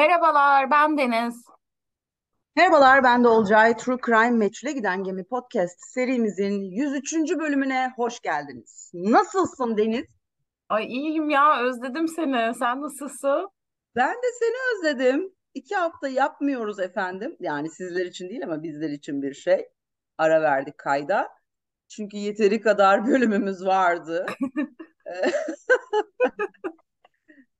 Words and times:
Merhabalar, 0.00 0.70
ben 0.70 0.98
Deniz. 0.98 1.44
Merhabalar, 2.56 3.04
ben 3.04 3.24
de 3.24 3.28
Olcay. 3.28 3.76
True 3.76 3.96
Crime 4.06 4.30
Meçhule 4.30 4.72
Giden 4.72 5.04
Gemi 5.04 5.24
Podcast 5.24 5.76
serimizin 5.80 6.60
103. 6.60 7.12
bölümüne 7.38 7.92
hoş 7.96 8.20
geldiniz. 8.20 8.90
Nasılsın 8.94 9.76
Deniz? 9.76 10.04
Ay 10.68 10.86
iyiyim 10.86 11.30
ya, 11.30 11.60
özledim 11.62 12.08
seni. 12.08 12.54
Sen 12.54 12.82
nasılsın? 12.82 13.48
Ben 13.96 14.14
de 14.14 14.26
seni 14.38 14.56
özledim. 14.74 15.32
İki 15.54 15.74
hafta 15.74 16.08
yapmıyoruz 16.08 16.80
efendim. 16.80 17.36
Yani 17.40 17.70
sizler 17.70 18.06
için 18.06 18.28
değil 18.28 18.44
ama 18.44 18.62
bizler 18.62 18.90
için 18.90 19.22
bir 19.22 19.34
şey. 19.34 19.68
Ara 20.18 20.42
verdik 20.42 20.78
kayda. 20.78 21.28
Çünkü 21.88 22.16
yeteri 22.16 22.60
kadar 22.60 23.06
bölümümüz 23.06 23.66
vardı. 23.66 24.26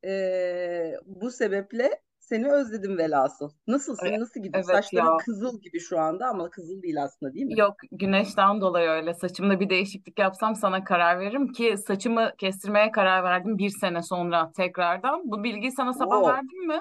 Ee, 0.04 0.94
bu 1.06 1.30
sebeple 1.30 2.00
seni 2.30 2.52
özledim 2.52 2.98
velhasıl. 2.98 3.50
Nasılsın? 3.66 4.20
Nasıl 4.20 4.40
gidiyor? 4.42 4.64
Evet 4.68 4.76
Saçların 4.84 5.06
ya. 5.06 5.16
kızıl 5.16 5.60
gibi 5.60 5.80
şu 5.80 5.98
anda 5.98 6.26
ama 6.26 6.50
kızıl 6.50 6.82
değil 6.82 7.02
aslında 7.02 7.32
değil 7.34 7.46
mi? 7.46 7.58
Yok, 7.60 7.74
güneşten 7.92 8.60
dolayı 8.60 8.88
öyle. 8.88 9.14
Saçımda 9.14 9.60
bir 9.60 9.70
değişiklik 9.70 10.18
yapsam 10.18 10.54
sana 10.54 10.84
karar 10.84 11.20
veririm 11.20 11.52
ki 11.52 11.74
saçımı 11.86 12.30
kestirmeye 12.38 12.90
karar 12.90 13.24
verdim 13.24 13.58
bir 13.58 13.70
sene 13.80 14.02
sonra 14.02 14.52
tekrardan. 14.56 15.20
Bu 15.24 15.44
bilgiyi 15.44 15.72
sana 15.72 15.92
sabah 15.92 16.16
Oo. 16.22 16.28
verdim 16.28 16.66
mi? 16.66 16.80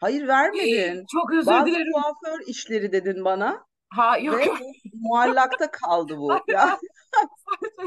Hayır 0.00 0.28
vermedin. 0.28 1.04
Çok 1.12 1.32
özür 1.32 1.46
Bazı 1.52 1.66
dilerim. 1.66 1.92
kuaför 1.92 2.40
işleri 2.46 2.92
dedin 2.92 3.24
bana 3.24 3.64
Ha 3.88 4.18
yok 4.18 4.38
ve 4.38 4.46
muallakta 4.94 5.70
kaldı 5.70 6.16
bu. 6.18 6.32
Ya 6.48 6.78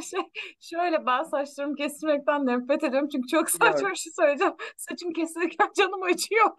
şey, 0.12 0.20
şöyle 0.60 1.06
ben 1.06 1.24
saçlarımı 1.24 1.76
kestirmekten 1.76 2.46
nefret 2.46 2.84
ediyorum 2.84 3.10
çünkü 3.12 3.28
çok 3.28 3.50
saçma 3.50 3.68
biliyorum. 3.74 3.92
bir 3.92 3.98
şey 3.98 4.14
söyleyeceğim. 4.14 4.54
Saçım 4.78 5.14
kesilirken 5.14 5.70
canım 5.78 6.04
acıyor. 6.04 6.50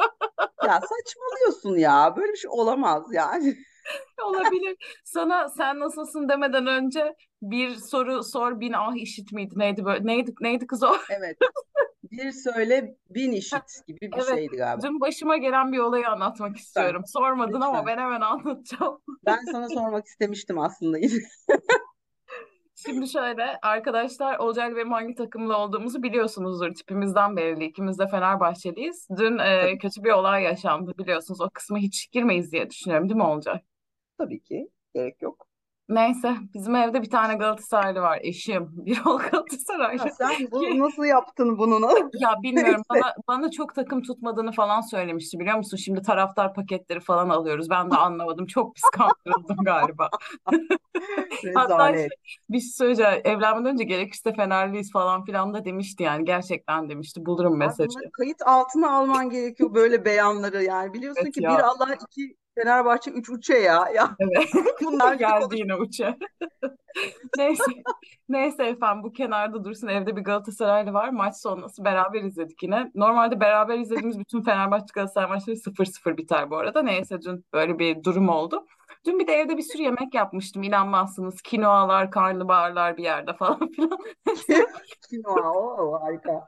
Ya 0.67 0.81
saçmalıyorsun 0.81 1.77
ya. 1.77 2.15
Böyle 2.17 2.33
bir 2.33 2.37
şey 2.37 2.51
olamaz 2.55 3.05
yani. 3.13 3.57
Olabilir. 4.25 4.77
Sana 5.05 5.49
sen 5.49 5.81
nasılsın 5.81 6.29
demeden 6.29 6.67
önce 6.67 7.15
bir 7.43 7.75
soru 7.77 8.25
sor 8.25 8.61
bin 8.61 8.73
ah 8.73 8.97
işit 8.97 9.33
miydi? 9.33 9.55
Neydi 9.57 9.85
böyle? 9.85 10.07
Neydi 10.07 10.35
neydi 10.41 10.67
kız 10.67 10.83
o? 10.83 10.97
Evet. 11.11 11.37
Bir 12.13 12.33
söyle 12.33 12.97
bin 13.11 13.33
işit 13.33 13.87
gibi 13.87 14.01
bir 14.01 14.17
Evet. 14.17 14.29
şeydi 14.29 14.57
galiba. 14.57 14.83
Dün 14.87 15.01
başıma 15.01 15.37
gelen 15.37 15.73
bir 15.73 15.79
olayı 15.79 16.09
anlatmak 16.09 16.51
Lütfen. 16.51 16.63
istiyorum. 16.63 17.03
Sormadın 17.07 17.61
ama 17.61 17.79
Lütfen. 17.79 17.87
ben 17.87 18.03
hemen 18.03 18.21
anlatacağım. 18.21 18.99
Ben 19.27 19.39
sana 19.53 19.69
sormak 19.69 20.07
istemiştim 20.07 20.59
aslında. 20.59 20.99
Şimdi 22.87 23.09
şöyle 23.09 23.59
arkadaşlar 23.63 24.39
Olcay 24.39 24.77
benim 24.77 24.93
hangi 24.93 25.15
takımla 25.15 25.59
olduğumuzu 25.59 26.03
biliyorsunuzdur. 26.03 26.75
Tipimizden 26.75 27.37
belli. 27.37 27.65
İkimiz 27.65 27.99
de 27.99 28.07
Fenerbahçeliyiz. 28.07 29.09
Dün 29.17 29.39
e, 29.39 29.79
kötü 29.79 30.05
bir 30.05 30.11
olay 30.11 30.43
yaşandı 30.43 30.99
biliyorsunuz. 30.99 31.41
O 31.41 31.51
kısmı 31.51 31.79
hiç 31.79 32.11
girmeyiz 32.11 32.53
diye 32.53 32.71
düşünüyorum 32.71 33.09
değil 33.09 33.17
mi 33.17 33.23
Olcay? 33.23 33.61
tabii 34.19 34.41
ki. 34.43 34.69
Gerek 34.95 35.23
yok. 35.23 35.48
Neyse 35.89 36.37
bizim 36.55 36.75
evde 36.75 37.03
bir 37.03 37.11
tane 37.11 37.35
Galatasaraylı 37.35 38.01
var 38.01 38.19
eşim. 38.23 38.69
Bir 38.87 39.01
ol 39.07 39.19
Galatasaraylı. 39.19 40.07
Ya 40.07 40.11
sen 40.11 40.31
bu 40.53 40.79
nasıl 40.79 41.05
yaptın 41.05 41.59
bunu? 41.59 41.91
Ya 42.21 42.35
bilmiyorum 42.43 42.83
bana 42.91 43.15
bana 43.29 43.51
çok 43.51 43.75
takım 43.75 44.03
tutmadığını 44.03 44.53
falan 44.53 44.81
söylemişti 44.81 45.39
biliyor 45.39 45.57
musun? 45.57 45.77
Şimdi 45.77 46.03
taraftar 46.03 46.55
paketleri 46.55 47.01
falan 47.01 47.29
alıyoruz. 47.29 47.71
Ben 47.71 47.91
de 47.91 47.97
anlamadım. 47.97 48.47
Çok 48.47 48.75
pis 48.75 48.85
kandırıldım 48.93 49.65
galiba. 49.65 50.11
Hatta 51.55 51.93
şey, 51.95 52.09
bir 52.51 52.61
şey 52.61 52.71
söyleyeceğim. 52.71 53.21
Evlenmeden 53.25 53.73
önce 53.73 53.85
gerekirse 53.85 54.33
Fenerliyiz 54.33 54.93
falan 54.93 55.25
filan 55.25 55.55
da 55.55 55.65
demişti 55.65 56.03
yani. 56.03 56.25
Gerçekten 56.25 56.89
demişti. 56.89 57.27
Bulurum 57.27 57.59
mesajı. 57.59 57.99
kayıt 58.13 58.43
altına 58.47 58.93
alman 58.93 59.31
gerekiyor 59.31 59.75
böyle 59.75 60.05
beyanları 60.05 60.65
yani 60.65 60.93
biliyorsun 60.93 61.23
Evet 61.23 61.35
ki 61.35 61.41
bir 61.41 61.45
ya. 61.45 61.67
Allah 61.67 61.95
iki 61.95 62.37
Fenerbahçe 62.59 63.11
üç 63.11 63.31
uçe 63.31 63.55
ya 63.55 63.89
ya 63.95 64.17
Evet. 64.19 64.49
bunlar 64.85 65.15
Geldi 65.15 65.59
yine 65.59 65.75
uça. 65.75 66.17
Neyse. 67.37 67.63
Neyse 68.29 68.65
efendim 68.65 69.03
bu 69.03 69.13
kenarda 69.13 69.65
dursun. 69.65 69.89
Evde 69.89 70.17
bir 70.17 70.23
Galatasaraylı 70.23 70.93
var. 70.93 71.09
Maç 71.09 71.37
sonrası 71.37 71.85
beraber 71.85 72.23
izledik 72.23 72.63
yine. 72.63 72.91
Normalde 72.95 73.41
beraber 73.41 73.79
izlediğimiz 73.79 74.19
bütün 74.19 74.43
Fenerbahçe 74.43 74.87
Galatasaray 74.95 75.29
maçları 75.29 75.57
0-0 75.57 76.17
biter 76.17 76.51
bu 76.51 76.57
arada. 76.57 76.83
Neyse 76.83 77.23
dün 77.23 77.45
böyle 77.53 77.79
bir 77.79 78.05
durum 78.05 78.29
oldu. 78.29 78.67
Dün 79.07 79.19
bir 79.19 79.27
de 79.27 79.33
evde 79.33 79.57
bir 79.57 79.63
sürü 79.63 79.83
yemek 79.83 80.15
yapmıştım. 80.15 80.63
İnanmazsınız. 80.63 81.43
Kinoalar, 81.43 82.11
karnabaharlar 82.11 82.97
bir 82.97 83.03
yerde 83.03 83.33
falan 83.33 83.71
filan. 83.73 83.99
Kinoa 85.11 85.53
o 85.53 86.01
harika. 86.03 86.45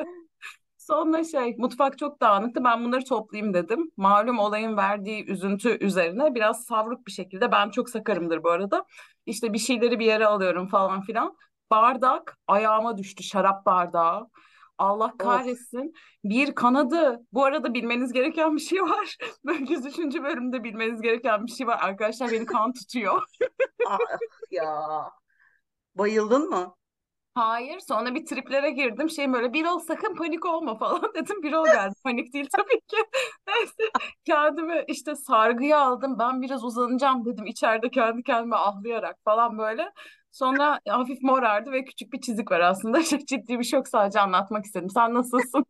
Sonra 0.91 1.25
şey 1.25 1.57
mutfak 1.59 1.99
çok 1.99 2.21
dağınıktı. 2.21 2.65
Ben 2.65 2.85
bunları 2.85 3.05
toplayayım 3.05 3.55
dedim. 3.55 3.91
Malum 3.97 4.39
olayın 4.39 4.77
verdiği 4.77 5.25
üzüntü 5.25 5.79
üzerine 5.85 6.35
biraz 6.35 6.65
savruk 6.65 7.07
bir 7.07 7.13
şekilde 7.13 7.53
ben 7.53 7.71
çok 7.71 7.91
sakarımdır 7.91 8.43
bu 8.43 8.51
arada. 8.51 8.85
İşte 9.27 9.53
bir 9.53 9.59
şeyleri 9.59 9.99
bir 9.99 10.05
yere 10.07 10.27
alıyorum 10.27 10.69
falan 10.69 11.01
filan. 11.03 11.37
Bardak 11.71 12.39
ayağıma 12.47 12.99
düştü 12.99 13.23
şarap 13.23 13.67
bardağı. 13.67 14.29
Allah 14.79 15.05
Of. 15.05 15.19
kahretsin. 15.19 15.95
Bir 16.25 16.55
kanadı. 16.55 17.21
Bu 17.33 17.45
arada 17.45 17.75
bilmeniz 17.75 18.13
gereken 18.13 18.57
bir 18.57 18.61
şey 18.61 18.83
var. 18.83 19.17
Böyle 19.45 19.73
103. 19.73 19.99
bölümde 20.23 20.65
bilmeniz 20.65 21.03
gereken 21.03 21.47
bir 21.47 21.53
şey 21.53 21.67
var. 21.67 21.79
Arkadaşlar 21.83 22.31
beni 22.31 22.47
kan 22.47 22.73
tutuyor. 22.73 23.23
Ah 23.89 23.99
ya. 24.51 25.11
Bayıldın 25.95 26.49
mı? 26.49 26.75
Hayır. 27.35 27.79
Sonra 27.81 28.15
bir 28.15 28.27
triplere 28.27 28.71
girdim. 28.71 29.11
Şey 29.11 29.33
böyle 29.33 29.53
Birol 29.53 29.79
sakın 29.79 30.15
panik 30.15 30.45
olma 30.47 30.75
falan 30.79 31.03
dedim. 31.15 31.43
Birol 31.43 31.65
geldi. 31.67 31.95
Panik 32.05 32.33
değil 32.35 32.49
tabii 32.57 32.81
ki. 32.81 32.97
Neyse. 33.49 33.93
Kendimi 34.25 34.85
işte 34.89 35.17
sargıya 35.17 35.79
aldım. 35.81 36.17
Ben 36.19 36.43
biraz 36.43 36.65
uzanacağım 36.65 37.25
dedim. 37.25 37.47
içeride 37.47 37.89
kendi 37.91 38.23
kendime 38.23 38.57
ahlayarak 38.57 39.17
falan 39.25 39.59
böyle. 39.59 39.93
Sonra 40.33 40.81
hafif 40.89 41.23
morardı 41.23 41.73
ve 41.73 41.85
küçük 41.85 42.13
bir 42.13 42.21
çizik 42.21 42.51
var 42.51 42.61
aslında. 42.61 43.03
Çok 43.11 43.27
ciddi 43.29 43.59
bir 43.59 43.65
şok 43.65 43.89
sadece 43.89 44.21
anlatmak 44.21 44.65
istedim. 44.65 44.91
Sen 44.91 45.15
nasılsın? 45.15 45.65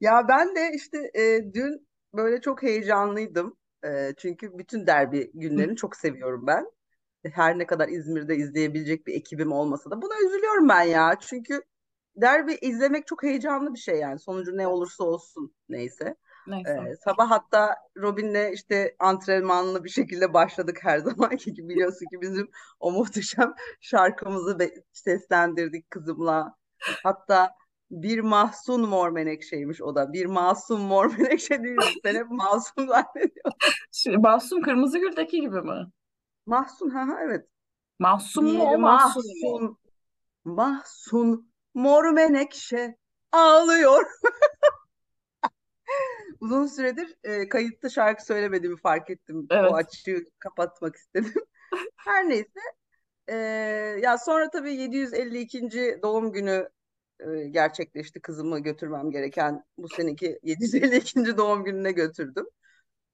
Ya 0.00 0.28
ben 0.28 0.56
de 0.56 0.70
işte 0.74 1.10
e, 1.14 1.52
dün 1.54 1.88
böyle 2.14 2.40
çok 2.40 2.62
heyecanlıydım. 2.62 3.56
E, 3.84 4.12
çünkü 4.18 4.58
bütün 4.58 4.86
derbi 4.86 5.30
günlerini 5.34 5.76
çok 5.76 5.96
seviyorum 5.96 6.46
ben. 6.46 6.66
Her 7.30 7.58
ne 7.58 7.66
kadar 7.66 7.88
İzmir'de 7.88 8.36
izleyebilecek 8.36 9.06
bir 9.06 9.14
ekibim 9.14 9.52
olmasa 9.52 9.90
da 9.90 10.02
buna 10.02 10.14
üzülüyorum 10.26 10.68
ben 10.68 10.82
ya. 10.82 11.16
Çünkü 11.20 11.62
derbi 12.16 12.54
izlemek 12.54 13.06
çok 13.06 13.22
heyecanlı 13.22 13.74
bir 13.74 13.78
şey 13.78 13.98
yani. 13.98 14.18
Sonucu 14.18 14.56
ne 14.56 14.66
olursa 14.66 15.04
olsun 15.04 15.54
neyse. 15.68 16.16
Neyse. 16.46 16.70
Ee, 16.70 16.96
sabah 17.04 17.30
hatta 17.30 17.76
Robin'le 17.96 18.52
işte 18.52 18.96
antrenmanlı 18.98 19.84
bir 19.84 19.90
şekilde 19.90 20.34
başladık 20.34 20.78
her 20.82 20.98
zamanki 20.98 21.54
gibi 21.54 21.68
biliyorsun 21.68 22.06
ki 22.06 22.20
bizim 22.20 22.50
o 22.80 22.92
muhteşem 22.92 23.54
şarkımızı 23.80 24.58
seslendirdik 24.92 25.90
kızımla. 25.90 26.56
Hatta 27.02 27.50
bir 27.90 28.20
mahzun 28.20 28.88
mor 28.88 29.10
menekşeymiş 29.10 29.82
o 29.82 29.94
da. 29.94 30.12
Bir 30.12 30.26
masum 30.26 30.80
mor 30.80 31.18
menekşe 31.18 31.62
değilmiş. 31.62 31.96
Ben 32.04 32.14
hep 32.14 32.30
masum 32.30 32.88
zannediyorum. 32.88 33.52
Şimdi 33.92 34.18
Mahsun 34.18 34.62
Kırmızıgül'deki 34.62 35.40
gibi 35.40 35.60
mi? 35.60 35.86
Mahzun 36.46 36.90
ha 36.90 37.08
ha 37.08 37.18
evet. 37.24 37.46
Mahsun 37.98 38.44
mu 38.44 38.52
Bir 38.54 38.60
o 38.74 38.78
Mahsun 38.78 39.24
mu? 39.24 39.32
mahzun 39.32 39.78
mahzun 40.44 41.52
mor 41.74 42.12
menekşe 42.12 42.96
ağlıyor. 43.32 44.04
Uzun 46.40 46.66
süredir 46.66 47.16
e, 47.24 47.48
kayıtta 47.48 47.88
şarkı 47.88 48.24
söylemediğimi 48.24 48.76
fark 48.80 49.10
ettim. 49.10 49.46
O 49.50 49.54
Evet. 49.54 49.72
açığı 49.72 50.24
kapatmak 50.38 50.96
istedim. 50.96 51.34
Her 51.96 52.28
neyse. 52.28 52.60
e, 53.28 53.34
ya 54.02 54.18
sonra 54.18 54.50
tabii 54.50 54.74
752. 54.74 55.98
doğum 56.02 56.32
günü 56.32 56.68
e, 57.20 57.44
gerçekleşti. 57.48 58.20
Kızımı 58.20 58.58
götürmem 58.58 59.10
gereken 59.10 59.64
bu 59.78 59.88
seneki 59.88 60.38
752. 60.42 61.36
doğum 61.36 61.64
gününe 61.64 61.92
götürdüm. 61.92 62.46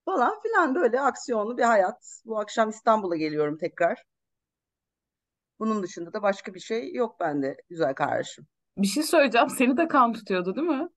Falan 0.08 0.40
filan 0.40 0.74
böyle 0.74 1.00
aksiyonlu 1.00 1.58
bir 1.58 1.62
hayat. 1.62 2.22
Bu 2.24 2.38
akşam 2.38 2.70
İstanbul'a 2.70 3.16
geliyorum 3.16 3.58
tekrar. 3.58 4.04
Bunun 5.58 5.82
dışında 5.82 6.12
da 6.12 6.22
başka 6.22 6.54
bir 6.54 6.60
şey 6.60 6.94
yok 6.94 7.20
bende 7.20 7.56
güzel 7.68 7.94
kardeşim. 7.94 8.46
Bir 8.78 8.86
şey 8.86 9.02
söyleyeceğim. 9.02 9.50
Seni 9.50 9.76
de 9.76 9.88
kan 9.88 10.12
tutuyordu 10.12 10.56
değil 10.56 10.66
mi? 10.66 10.88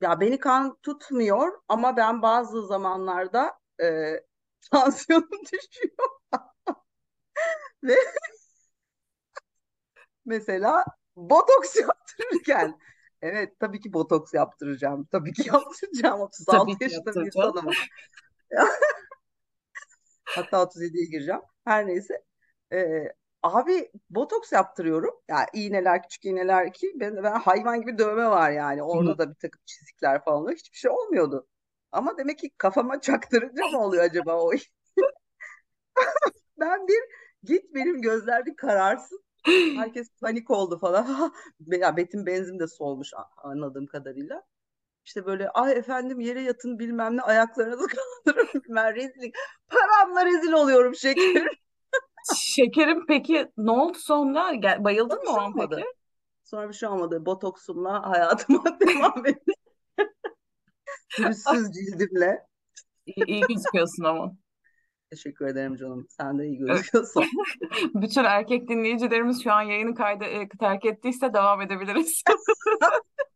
Ya 0.00 0.20
beni 0.20 0.38
kan 0.38 0.76
tutmuyor 0.82 1.60
ama 1.68 1.96
ben 1.96 2.22
bazı 2.22 2.66
zamanlarda 2.66 3.58
e, 3.82 4.14
tansiyonum 4.72 5.42
düşüyor 5.52 6.08
ve 7.82 7.96
mesela 10.24 10.84
botoks 11.16 11.76
yaptırırken 11.76 12.78
evet 13.22 13.60
tabii 13.60 13.80
ki 13.80 13.92
botoks 13.92 14.34
yaptıracağım. 14.34 15.08
Tabii 15.12 15.32
ki 15.32 15.42
yaptıracağım. 15.52 16.20
36 16.20 16.58
Tabii 16.58 16.84
yaşında 16.84 17.14
bir 17.14 17.26
insanım. 17.26 17.70
Hatta 20.24 20.56
37'ye 20.56 21.06
gireceğim. 21.06 21.40
Her 21.64 21.86
neyse. 21.86 22.24
E, 22.72 23.04
Abi 23.42 23.90
botoks 24.10 24.52
yaptırıyorum. 24.52 25.14
Yani 25.28 25.46
iğneler, 25.54 26.02
küçük 26.02 26.24
iğneler 26.24 26.72
ki 26.72 26.92
ben, 26.94 27.22
ben 27.22 27.40
hayvan 27.40 27.80
gibi 27.80 27.98
dövme 27.98 28.26
var 28.26 28.50
yani. 28.50 28.82
Orada 28.82 29.18
da 29.18 29.30
bir 29.30 29.34
takım 29.34 29.60
çizikler 29.66 30.24
falan 30.24 30.42
oluyor. 30.42 30.58
Hiçbir 30.58 30.78
şey 30.78 30.90
olmuyordu. 30.90 31.46
Ama 31.92 32.18
demek 32.18 32.38
ki 32.38 32.50
kafama 32.58 33.00
çaktırınca 33.00 33.66
mı 33.66 33.78
oluyor 33.78 34.04
acaba 34.04 34.42
o? 34.42 34.52
ben 36.60 36.88
bir 36.88 37.00
git 37.44 37.74
benim 37.74 38.02
gözler 38.02 38.46
bir 38.46 38.56
kararsın. 38.56 39.24
Herkes 39.76 40.08
panik 40.20 40.50
oldu 40.50 40.78
falan. 40.78 41.32
ya 41.66 41.96
Betim 41.96 42.26
benzin 42.26 42.58
de 42.58 42.66
solmuş 42.66 43.10
anladığım 43.36 43.86
kadarıyla. 43.86 44.42
İşte 45.04 45.26
böyle 45.26 45.50
ay 45.50 45.72
efendim 45.72 46.20
yere 46.20 46.42
yatın 46.42 46.78
bilmem 46.78 47.16
ne 47.16 47.22
ayaklarınızı 47.22 47.86
kaldırın 48.26 48.48
bilmem 48.54 48.94
rezillik. 48.94 49.34
Paramla 49.68 50.26
rezil 50.26 50.52
oluyorum 50.52 50.94
şekerim. 50.94 51.48
Şekerim 52.36 53.06
peki 53.06 53.48
ne 53.56 53.70
oldu 53.70 53.98
sonra? 53.98 54.54
Gel, 54.54 54.84
bayıldın 54.84 55.24
mı 55.24 55.30
o 55.30 55.38
an 55.38 55.50
olmadı. 55.52 55.76
peki? 55.76 55.88
Sonra 56.44 56.68
bir 56.68 56.74
şey 56.74 56.88
olmadı. 56.88 57.26
Botoksumla 57.26 58.10
hayatıma 58.10 58.80
devam 58.80 59.26
ettim. 59.26 59.54
Pürüzsüz 61.16 61.70
cildimle. 61.72 62.46
İyi, 63.06 63.26
iyi 63.26 63.40
gözüküyorsun 63.40 64.04
ama. 64.04 64.32
Teşekkür 65.10 65.46
ederim 65.46 65.76
canım. 65.76 66.06
Sen 66.08 66.38
de 66.38 66.46
iyi 66.46 66.58
gözüküyorsun. 66.66 67.24
Bütün 67.94 68.24
erkek 68.24 68.68
dinleyicilerimiz 68.68 69.42
şu 69.44 69.52
an 69.52 69.62
yayını 69.62 69.94
kaydı 69.94 70.24
e, 70.24 70.48
terk 70.48 70.84
ettiyse 70.84 71.34
devam 71.34 71.60
edebiliriz. 71.62 72.22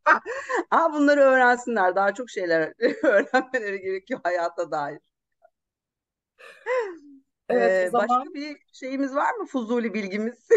Aa, 0.71 0.93
bunları 0.93 1.21
öğrensinler. 1.21 1.97
Daha 1.97 2.15
çok 2.15 2.31
şeyler 2.31 2.73
öğrenmeleri 3.05 3.81
gerekiyor 3.81 4.21
hayata 4.25 4.71
dair. 4.71 4.99
Evet, 7.49 7.87
Ee, 7.87 7.91
zaman 7.91 8.09
başka 8.09 8.35
bir 8.35 8.56
şeyimiz 8.73 9.15
var 9.15 9.35
mı? 9.35 9.47
Fuzuli 9.47 9.94
bilgimiz. 9.94 10.49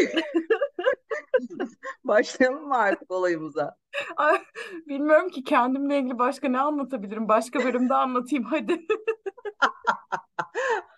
Başlayalım 2.03 2.67
mı 2.67 2.77
artık 2.77 3.11
olayımıza? 3.11 3.75
Ay, 4.17 4.41
bilmiyorum 4.87 5.29
ki 5.29 5.43
kendimle 5.43 5.99
ilgili 5.99 6.19
başka 6.19 6.49
ne 6.49 6.59
anlatabilirim. 6.59 7.27
Başka 7.27 7.59
bölümde 7.63 7.93
anlatayım 7.93 8.43
hadi. 8.43 8.87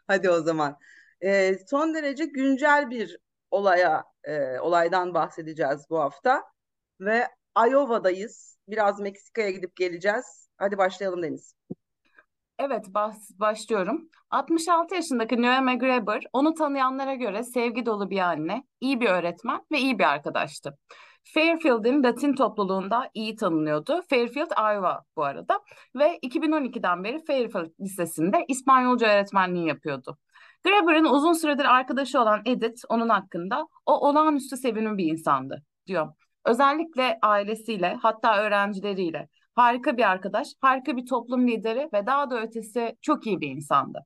Hadi 0.09 0.29
o 0.29 0.41
zaman. 0.41 0.77
Ee, 1.23 1.55
son 1.67 1.93
derece 1.93 2.25
güncel 2.25 2.89
bir 2.89 3.17
olaya, 3.51 4.03
e, 4.23 4.59
olaydan 4.59 5.13
bahsedeceğiz 5.13 5.85
bu 5.89 5.99
hafta. 5.99 6.43
Ve 6.99 7.27
Iowa'dayız. 7.67 8.57
Biraz 8.67 8.99
Meksika'ya 8.99 9.49
gidip 9.49 9.75
geleceğiz. 9.75 10.49
Hadi 10.57 10.77
başlayalım 10.77 11.23
Deniz. 11.23 11.53
Evet, 12.59 12.85
bas, 12.87 13.29
başlıyorum. 13.39 14.09
66 14.29 14.95
yaşındaki 14.95 15.41
Noah 15.41 15.61
McGregor, 15.61 16.21
onu 16.33 16.53
tanıyanlara 16.53 17.15
göre 17.15 17.43
sevgi 17.43 17.85
dolu 17.85 18.09
bir 18.09 18.19
anne, 18.19 18.63
iyi 18.81 19.01
bir 19.01 19.09
öğretmen 19.09 19.61
ve 19.71 19.77
iyi 19.79 19.99
bir 19.99 20.03
arkadaştı. 20.03 20.77
Fairfield'in 21.23 22.03
Latin 22.03 22.33
topluluğunda 22.35 23.09
iyi 23.13 23.35
tanınıyordu. 23.35 24.01
Fairfield, 24.09 24.51
Iowa 24.51 25.03
bu 25.15 25.23
arada. 25.23 25.59
Ve 25.95 26.19
2012'den 26.23 27.03
beri 27.03 27.25
Fairfield 27.25 27.71
Lisesi'nde 27.79 28.45
İspanyolca 28.47 29.07
öğretmenliği 29.07 29.67
yapıyordu. 29.67 30.17
Graeber'ın 30.63 31.05
uzun 31.05 31.33
süredir 31.33 31.65
arkadaşı 31.65 32.21
olan 32.21 32.41
Edith 32.45 32.83
onun 32.89 33.09
hakkında 33.09 33.67
o 33.85 34.07
olağanüstü 34.09 34.57
sevimli 34.57 34.97
bir 34.97 35.05
insandı 35.05 35.63
diyor. 35.87 36.13
Özellikle 36.45 37.19
ailesiyle 37.21 37.97
hatta 38.01 38.37
öğrencileriyle 38.37 39.29
harika 39.55 39.97
bir 39.97 40.09
arkadaş, 40.09 40.47
harika 40.61 40.97
bir 40.97 41.05
toplum 41.05 41.47
lideri 41.47 41.89
ve 41.93 42.05
daha 42.05 42.29
da 42.29 42.41
ötesi 42.41 42.95
çok 43.01 43.27
iyi 43.27 43.41
bir 43.41 43.47
insandı. 43.47 44.05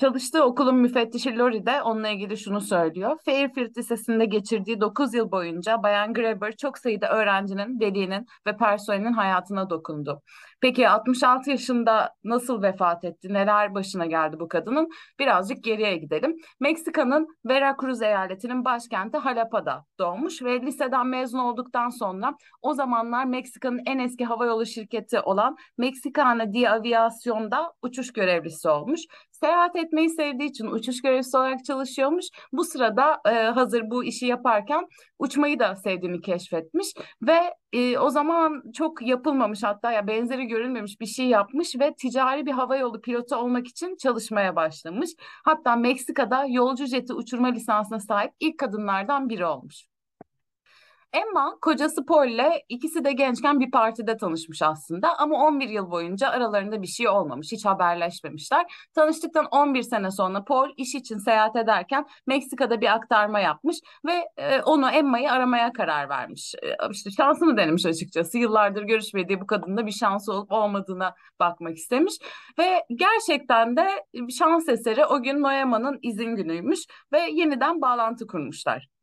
Çalıştığı 0.00 0.44
okulun 0.44 0.76
müfettişi 0.76 1.38
Lori 1.38 1.66
de 1.66 1.82
onunla 1.82 2.08
ilgili 2.08 2.36
şunu 2.36 2.60
söylüyor. 2.60 3.18
Fairfield 3.24 3.76
Lisesi'nde 3.76 4.24
geçirdiği 4.24 4.80
9 4.80 5.14
yıl 5.14 5.30
boyunca 5.30 5.82
Bayan 5.82 6.14
Graeber 6.14 6.56
çok 6.56 6.78
sayıda 6.78 7.08
öğrencinin, 7.08 7.80
velinin 7.80 8.26
ve 8.46 8.56
personelin 8.56 9.12
hayatına 9.12 9.70
dokundu. 9.70 10.22
Peki 10.64 10.88
66 10.88 11.50
yaşında 11.50 12.14
nasıl 12.24 12.62
vefat 12.62 13.04
etti? 13.04 13.32
Neler 13.32 13.74
başına 13.74 14.06
geldi 14.06 14.40
bu 14.40 14.48
kadının? 14.48 14.88
Birazcık 15.18 15.64
geriye 15.64 15.96
gidelim. 15.96 16.36
Meksika'nın 16.60 17.28
Veracruz 17.44 18.02
eyaletinin 18.02 18.64
başkenti 18.64 19.18
Jalapa'da 19.24 19.84
doğmuş 19.98 20.42
ve 20.42 20.60
liseden 20.60 21.06
mezun 21.06 21.38
olduktan 21.38 21.88
sonra 21.88 22.34
o 22.62 22.74
zamanlar 22.74 23.24
Meksika'nın 23.24 23.80
en 23.86 23.98
eski 23.98 24.24
havayolu 24.24 24.66
şirketi 24.66 25.20
olan 25.20 25.56
Mexicana 25.78 26.54
de 26.54 26.58
Aviación'da 26.58 27.72
uçuş 27.82 28.12
görevlisi 28.12 28.68
olmuş 28.68 29.00
seyahat 29.44 29.76
etmeyi 29.76 30.10
sevdiği 30.10 30.50
için 30.50 30.66
uçuş 30.66 31.02
görevlisi 31.02 31.36
olarak 31.36 31.64
çalışıyormuş. 31.64 32.26
Bu 32.52 32.64
sırada 32.64 33.20
e, 33.26 33.30
hazır 33.30 33.90
bu 33.90 34.04
işi 34.04 34.26
yaparken 34.26 34.86
uçmayı 35.18 35.58
da 35.58 35.76
sevdiğini 35.76 36.20
keşfetmiş 36.20 36.88
ve 37.22 37.54
e, 37.74 37.98
o 37.98 38.10
zaman 38.10 38.62
çok 38.72 39.02
yapılmamış 39.02 39.62
hatta 39.62 39.92
ya 39.92 40.06
benzeri 40.06 40.46
görülmemiş 40.46 41.00
bir 41.00 41.06
şey 41.06 41.26
yapmış 41.26 41.76
ve 41.80 41.94
ticari 41.94 42.46
bir 42.46 42.52
hava 42.52 42.76
yolu 42.76 43.00
pilotu 43.00 43.36
olmak 43.36 43.66
için 43.66 43.96
çalışmaya 43.96 44.56
başlamış. 44.56 45.10
Hatta 45.44 45.76
Meksika'da 45.76 46.46
yolcu 46.48 46.86
jeti 46.86 47.12
uçurma 47.12 47.48
lisansına 47.48 48.00
sahip 48.00 48.32
ilk 48.40 48.58
kadınlardan 48.58 49.28
biri 49.28 49.46
olmuş. 49.46 49.93
Emma 51.14 51.58
kocası 51.62 52.06
Paul 52.06 52.28
ile 52.28 52.64
ikisi 52.68 53.04
de 53.04 53.12
gençken 53.12 53.60
bir 53.60 53.70
partide 53.70 54.16
tanışmış 54.16 54.62
aslında 54.62 55.18
ama 55.18 55.36
11 55.36 55.68
yıl 55.68 55.90
boyunca 55.90 56.28
aralarında 56.28 56.82
bir 56.82 56.86
şey 56.86 57.08
olmamış, 57.08 57.52
hiç 57.52 57.64
haberleşmemişler. 57.64 58.66
Tanıştıktan 58.94 59.46
11 59.50 59.82
sene 59.82 60.10
sonra 60.10 60.44
Paul 60.44 60.68
iş 60.76 60.94
için 60.94 61.18
seyahat 61.18 61.56
ederken 61.56 62.06
Meksika'da 62.26 62.80
bir 62.80 62.94
aktarma 62.94 63.40
yapmış 63.40 63.76
ve 64.06 64.28
e, 64.36 64.60
onu 64.60 64.90
Emma'yı 64.90 65.32
aramaya 65.32 65.72
karar 65.72 66.08
vermiş. 66.08 66.54
E, 66.62 66.76
işte 66.90 67.10
şansını 67.10 67.56
denemiş 67.56 67.86
açıkçası. 67.86 68.38
Yıllardır 68.38 68.82
görüşmediği 68.82 69.40
bu 69.40 69.46
kadında 69.46 69.86
bir 69.86 69.92
şansı 69.92 70.32
olup 70.32 70.52
olmadığına 70.52 71.14
bakmak 71.40 71.76
istemiş 71.76 72.14
ve 72.58 72.84
gerçekten 72.88 73.76
de 73.76 73.88
şans 74.38 74.68
eseri 74.68 75.06
o 75.06 75.22
gün 75.22 75.42
Noema'nın 75.42 75.98
izin 76.02 76.36
günüymüş 76.36 76.80
ve 77.12 77.20
yeniden 77.20 77.82
bağlantı 77.82 78.26
kurmuşlar. 78.26 78.93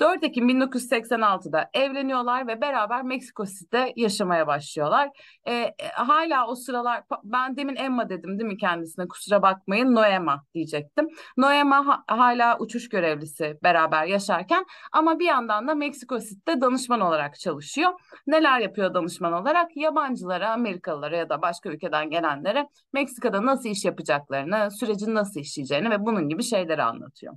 4 0.00 0.24
Ekim 0.24 0.48
1986'da 0.48 1.70
evleniyorlar 1.74 2.46
ve 2.46 2.60
beraber 2.60 3.02
Meksiko 3.02 3.46
City'de 3.46 3.92
yaşamaya 3.96 4.46
başlıyorlar. 4.46 5.10
E, 5.48 5.74
hala 5.92 6.46
o 6.46 6.54
sıralar 6.54 7.02
ben 7.24 7.56
demin 7.56 7.76
Emma 7.76 8.08
dedim 8.08 8.38
değil 8.38 8.50
mi 8.50 8.56
kendisine 8.56 9.08
kusura 9.08 9.42
bakmayın 9.42 9.94
Noema 9.94 10.44
diyecektim. 10.54 11.08
Noema 11.36 11.86
ha, 11.86 12.04
hala 12.06 12.58
uçuş 12.58 12.88
görevlisi 12.88 13.58
beraber 13.62 14.06
yaşarken 14.06 14.64
ama 14.92 15.18
bir 15.18 15.24
yandan 15.26 15.68
da 15.68 15.74
Meksiko 15.74 16.18
City'de 16.18 16.60
danışman 16.60 17.00
olarak 17.00 17.38
çalışıyor. 17.38 17.92
Neler 18.26 18.60
yapıyor 18.60 18.94
danışman 18.94 19.32
olarak? 19.32 19.76
Yabancılara, 19.76 20.50
Amerikalılara 20.50 21.16
ya 21.16 21.28
da 21.28 21.42
başka 21.42 21.68
ülkeden 21.70 22.10
gelenlere 22.10 22.68
Meksika'da 22.92 23.46
nasıl 23.46 23.68
iş 23.68 23.84
yapacaklarını, 23.84 24.70
sürecin 24.70 25.14
nasıl 25.14 25.40
işleyeceğini 25.40 25.90
ve 25.90 26.04
bunun 26.04 26.28
gibi 26.28 26.42
şeyleri 26.42 26.82
anlatıyor. 26.82 27.34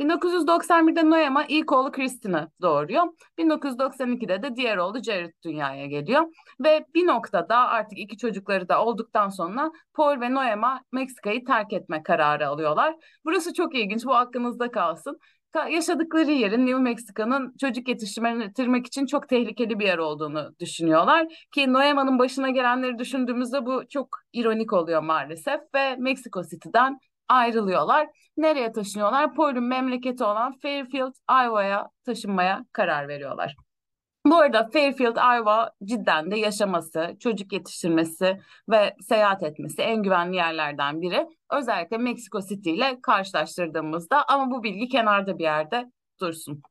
1991'de 0.00 1.10
Noema 1.10 1.44
ilk 1.44 1.72
oğlu 1.72 1.92
Kristin'i 1.92 2.46
doğuruyor. 2.62 3.04
1992'de 3.38 4.42
de 4.42 4.56
diğer 4.56 4.76
oğlu 4.76 5.02
Jared 5.02 5.32
dünyaya 5.44 5.86
geliyor. 5.86 6.22
Ve 6.64 6.86
bir 6.94 7.06
noktada 7.06 7.56
artık 7.56 7.98
iki 7.98 8.16
çocukları 8.16 8.68
da 8.68 8.84
olduktan 8.84 9.28
sonra 9.28 9.70
Paul 9.94 10.20
ve 10.20 10.34
Noema 10.34 10.80
Meksika'yı 10.92 11.44
terk 11.44 11.72
etme 11.72 12.02
kararı 12.02 12.48
alıyorlar. 12.48 12.94
Burası 13.24 13.54
çok 13.54 13.74
ilginç, 13.74 14.04
bu 14.04 14.14
aklınızda 14.14 14.70
kalsın. 14.70 15.18
Yaşadıkları 15.70 16.30
yerin 16.30 16.66
New 16.66 16.82
Mexica'nın 16.82 17.54
çocuk 17.60 17.88
yetiştirmek 17.88 18.86
için 18.86 19.06
çok 19.06 19.28
tehlikeli 19.28 19.78
bir 19.78 19.86
yer 19.86 19.98
olduğunu 19.98 20.54
düşünüyorlar. 20.60 21.26
Ki 21.54 21.72
Noema'nın 21.72 22.18
başına 22.18 22.50
gelenleri 22.50 22.98
düşündüğümüzde 22.98 23.66
bu 23.66 23.82
çok 23.88 24.08
ironik 24.32 24.72
oluyor 24.72 25.02
maalesef 25.02 25.60
ve 25.74 25.96
Mexico 25.96 26.42
City'den 26.42 26.98
ayrılıyorlar. 27.30 28.08
Nereye 28.36 28.72
taşınıyorlar? 28.72 29.34
Paul'un 29.34 29.64
memleketi 29.64 30.24
olan 30.24 30.52
Fairfield, 30.62 31.14
Iowa'ya 31.30 31.90
taşınmaya 32.04 32.64
karar 32.72 33.08
veriyorlar. 33.08 33.56
Bu 34.26 34.36
arada 34.36 34.68
Fairfield, 34.72 35.16
Iowa 35.16 35.72
cidden 35.84 36.30
de 36.30 36.36
yaşaması, 36.36 37.16
çocuk 37.20 37.52
yetiştirmesi 37.52 38.40
ve 38.68 38.96
seyahat 39.08 39.42
etmesi 39.42 39.82
en 39.82 40.02
güvenli 40.02 40.36
yerlerden 40.36 41.02
biri. 41.02 41.26
Özellikle 41.52 41.98
Mexico 41.98 42.40
City 42.40 42.70
ile 42.70 42.98
karşılaştırdığımızda 43.02 44.24
ama 44.28 44.50
bu 44.50 44.62
bilgi 44.62 44.88
kenarda 44.88 45.38
bir 45.38 45.44
yerde 45.44 45.90
dursun. 46.20 46.62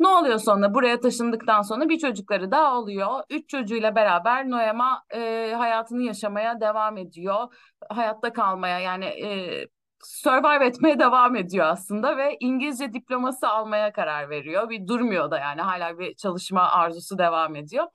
Ne 0.00 0.08
oluyor 0.08 0.38
sonra? 0.38 0.74
Buraya 0.74 1.00
taşındıktan 1.00 1.62
sonra 1.62 1.88
bir 1.88 1.98
çocukları 1.98 2.50
daha 2.50 2.78
oluyor. 2.78 3.22
Üç 3.30 3.48
çocuğuyla 3.48 3.94
beraber 3.94 4.50
Noema 4.50 5.02
e, 5.14 5.52
hayatını 5.56 6.02
yaşamaya 6.02 6.60
devam 6.60 6.96
ediyor. 6.96 7.54
Hayatta 7.90 8.32
kalmaya 8.32 8.78
yani 8.78 9.04
e, 9.04 9.66
survive 10.04 10.66
etmeye 10.66 10.98
devam 10.98 11.36
ediyor 11.36 11.66
aslında 11.66 12.16
ve 12.16 12.36
İngilizce 12.40 12.92
diploması 12.92 13.48
almaya 13.48 13.92
karar 13.92 14.30
veriyor. 14.30 14.70
Bir 14.70 14.86
durmuyor 14.86 15.30
da 15.30 15.38
yani 15.38 15.60
hala 15.62 15.98
bir 15.98 16.14
çalışma 16.14 16.70
arzusu 16.70 17.18
devam 17.18 17.56
ediyor. 17.56 17.86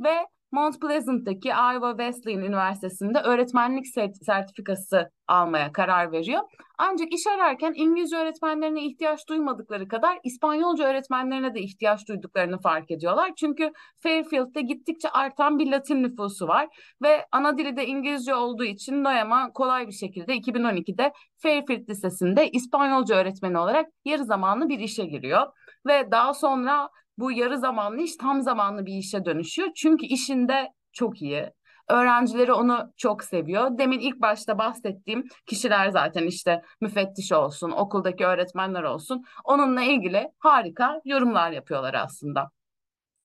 Ve 0.00 0.26
Mount 0.52 0.80
Pleasant'taki 0.80 1.48
Iowa 1.48 1.90
Wesleyan 1.90 2.42
Üniversitesi'nde 2.42 3.18
öğretmenlik 3.18 3.86
sertifikası 4.22 5.10
almaya 5.28 5.72
karar 5.72 6.12
veriyor. 6.12 6.40
Ancak 6.78 7.12
iş 7.12 7.26
ararken 7.26 7.72
İngilizce 7.76 8.16
öğretmenlerine 8.16 8.84
ihtiyaç 8.84 9.28
duymadıkları 9.28 9.88
kadar 9.88 10.18
İspanyolca 10.24 10.84
öğretmenlerine 10.84 11.54
de 11.54 11.60
ihtiyaç 11.60 12.08
duyduklarını 12.08 12.60
fark 12.60 12.90
ediyorlar. 12.90 13.32
Çünkü 13.36 13.72
Fairfield'de 14.02 14.60
gittikçe 14.60 15.08
artan 15.08 15.58
bir 15.58 15.70
Latin 15.70 16.02
nüfusu 16.02 16.48
var 16.48 16.68
ve 17.02 17.26
ana 17.32 17.58
dili 17.58 17.76
de 17.76 17.86
İngilizce 17.86 18.34
olduğu 18.34 18.64
için 18.64 19.04
Noema 19.04 19.52
kolay 19.52 19.86
bir 19.86 19.92
şekilde 19.92 20.36
2012'de 20.36 21.12
Fairfield 21.38 21.88
Lisesi'nde 21.88 22.50
İspanyolca 22.50 23.16
öğretmeni 23.16 23.58
olarak 23.58 23.86
yarı 24.04 24.24
zamanlı 24.24 24.68
bir 24.68 24.78
işe 24.78 25.04
giriyor 25.04 25.46
ve 25.86 26.10
daha 26.10 26.34
sonra 26.34 26.88
bu 27.18 27.32
yarı 27.32 27.58
zamanlı 27.58 28.02
iş 28.02 28.16
tam 28.16 28.42
zamanlı 28.42 28.86
bir 28.86 28.94
işe 28.94 29.24
dönüşüyor. 29.24 29.68
Çünkü 29.76 30.06
işinde 30.06 30.72
çok 30.92 31.22
iyi. 31.22 31.50
Öğrencileri 31.88 32.52
onu 32.52 32.92
çok 32.96 33.24
seviyor. 33.24 33.78
Demin 33.78 33.98
ilk 33.98 34.20
başta 34.20 34.58
bahsettiğim 34.58 35.24
kişiler 35.46 35.90
zaten 35.90 36.26
işte 36.26 36.62
müfettiş 36.80 37.32
olsun, 37.32 37.70
okuldaki 37.70 38.26
öğretmenler 38.26 38.82
olsun. 38.82 39.24
Onunla 39.44 39.82
ilgili 39.82 40.28
harika 40.38 41.00
yorumlar 41.04 41.50
yapıyorlar 41.50 41.94
aslında. 41.94 42.50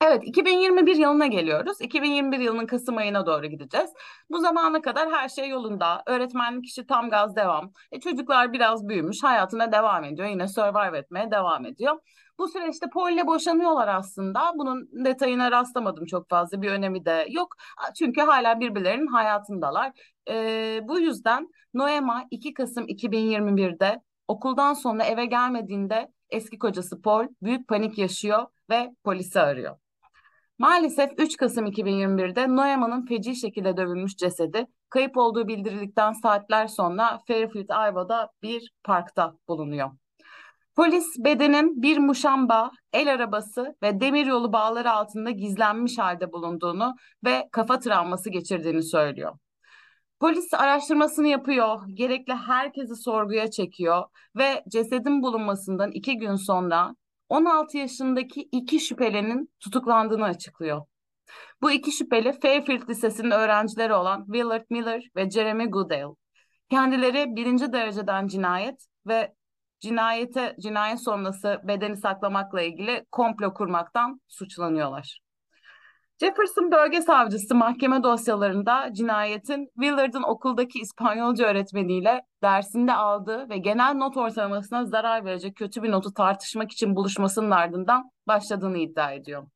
Evet, 0.02 0.24
2021 0.28 0.96
yılına 0.96 1.28
geliyoruz. 1.28 1.82
2021 1.82 2.40
yılının 2.40 2.66
Kasım 2.66 2.98
ayına 2.98 3.26
doğru 3.26 3.46
gideceğiz. 3.46 3.90
Bu 4.30 4.40
zamana 4.40 4.82
kadar 4.82 5.12
her 5.12 5.30
şey 5.30 5.50
yolunda. 5.50 6.04
Öğretmenlik 6.08 6.66
işi 6.66 6.88
tam 6.88 7.10
gaz 7.10 7.36
devam. 7.36 7.72
E, 7.92 8.00
çocuklar 8.00 8.54
biraz 8.54 8.88
büyümüş, 8.88 9.24
hayatına 9.24 9.72
devam 9.72 10.04
ediyor. 10.04 10.28
Yine 10.28 10.48
survive 10.48 10.98
etmeye 10.98 11.32
devam 11.32 11.66
ediyor. 11.66 12.00
Bu 12.40 12.48
süreçte 12.48 12.90
Paul 12.90 13.12
ile 13.12 13.28
boşanıyorlar 13.28 13.88
aslında. 13.88 14.52
Bunun 14.56 14.90
detayına 15.06 15.52
rastlamadım 15.52 16.06
çok 16.06 16.30
fazla. 16.30 16.62
Bir 16.62 16.72
önemi 16.72 17.06
de 17.06 17.28
yok. 17.30 17.56
Çünkü 17.98 18.22
hala 18.22 18.60
birbirlerinin 18.60 19.08
hayatındalar. 19.08 19.92
E, 20.30 20.80
bu 20.84 21.00
yüzden 21.00 21.48
Noema 21.74 22.26
2 22.32 22.54
Kasım 22.54 22.86
2021'de 22.88 24.02
okuldan 24.28 24.74
sonra 24.74 25.04
eve 25.04 25.26
gelmediğinde 25.26 26.12
eski 26.30 26.60
kocası 26.60 27.02
Paul 27.02 27.28
büyük 27.42 27.68
panik 27.68 27.98
yaşıyor 27.98 28.46
ve 28.70 28.96
polisi 29.04 29.40
arıyor. 29.40 29.87
Maalesef 30.60 31.12
3 31.18 31.38
Kasım 31.38 31.66
2021'de 31.66 32.56
Noema'nın 32.56 33.06
feci 33.06 33.36
şekilde 33.36 33.78
dövülmüş 33.78 34.16
cesedi 34.16 34.68
kayıp 34.90 35.18
olduğu 35.18 35.48
bildirildikten 35.48 36.14
saatler 36.14 36.68
sonra 36.68 37.20
Fairfield, 37.28 37.70
Iowa'da 37.70 38.30
bir 38.42 38.74
parkta 38.84 39.34
bulunuyor. 39.48 39.92
Polis 40.76 41.06
bedenin 41.18 41.82
bir 41.82 41.98
muşamba, 41.98 42.72
el 42.94 43.14
arabası 43.14 43.76
ve 43.84 44.02
demiryolu 44.02 44.54
bağları 44.54 44.92
altında 44.92 45.32
gizlenmiş 45.32 45.98
halde 45.98 46.32
bulunduğunu 46.32 46.96
ve 47.26 47.50
kafa 47.52 47.80
travması 47.80 48.30
geçirdiğini 48.30 48.84
söylüyor. 48.84 49.38
Polis 50.20 50.54
araştırmasını 50.54 51.28
yapıyor, 51.28 51.80
gerekli 51.94 52.34
herkesi 52.34 52.96
sorguya 52.96 53.52
çekiyor 53.52 54.04
ve 54.36 54.64
cesedin 54.68 55.22
bulunmasından 55.24 55.92
iki 55.92 56.18
gün 56.18 56.36
sonra 56.36 56.96
16 57.30 57.78
yaşındaki 57.78 58.42
iki 58.42 58.80
şüphelinin 58.80 59.50
tutuklandığını 59.60 60.26
açıklıyor. 60.26 60.86
Bu 61.62 61.72
iki 61.72 61.92
şüpheli 61.92 62.40
Fairfield 62.40 62.90
Lisesi'nin 62.90 63.32
öğrencileri 63.32 63.94
olan 63.94 64.26
Willard 64.26 64.66
Miller 64.70 65.04
ve 65.16 65.30
Jeremy 65.30 65.66
Goodale. 65.66 66.16
Kendileri 66.70 67.36
birinci 67.36 67.74
dereceden 67.74 68.28
cinayet 68.28 68.86
ve 69.08 69.34
cinayete 69.80 70.56
cinayet 70.60 71.04
sonrası 71.04 71.62
bedeni 71.64 71.98
saklamakla 71.98 72.62
ilgili 72.62 73.06
komplo 73.12 73.54
kurmaktan 73.54 74.22
suçlanıyorlar. 74.28 75.27
Jefferson 76.20 76.72
bölge 76.72 77.02
savcısı 77.02 77.56
mahkeme 77.56 78.04
dosyalarında 78.04 78.94
cinayetin 78.94 79.70
Willard'ın 79.76 80.24
okuldaki 80.24 80.80
İspanyolca 80.80 81.48
öğretmeniyle 81.48 82.22
dersinde 82.44 82.94
aldığı 82.94 83.50
ve 83.50 83.58
genel 83.58 83.94
not 83.94 84.18
ortalamasına 84.18 84.86
zarar 84.86 85.26
verecek 85.26 85.56
kötü 85.56 85.84
bir 85.84 85.92
notu 85.92 86.14
tartışmak 86.14 86.72
için 86.72 86.96
buluşmasının 86.96 87.52
ardından 87.52 88.12
başladığını 88.28 88.78
iddia 88.78 89.12
ediyor. 89.12 89.48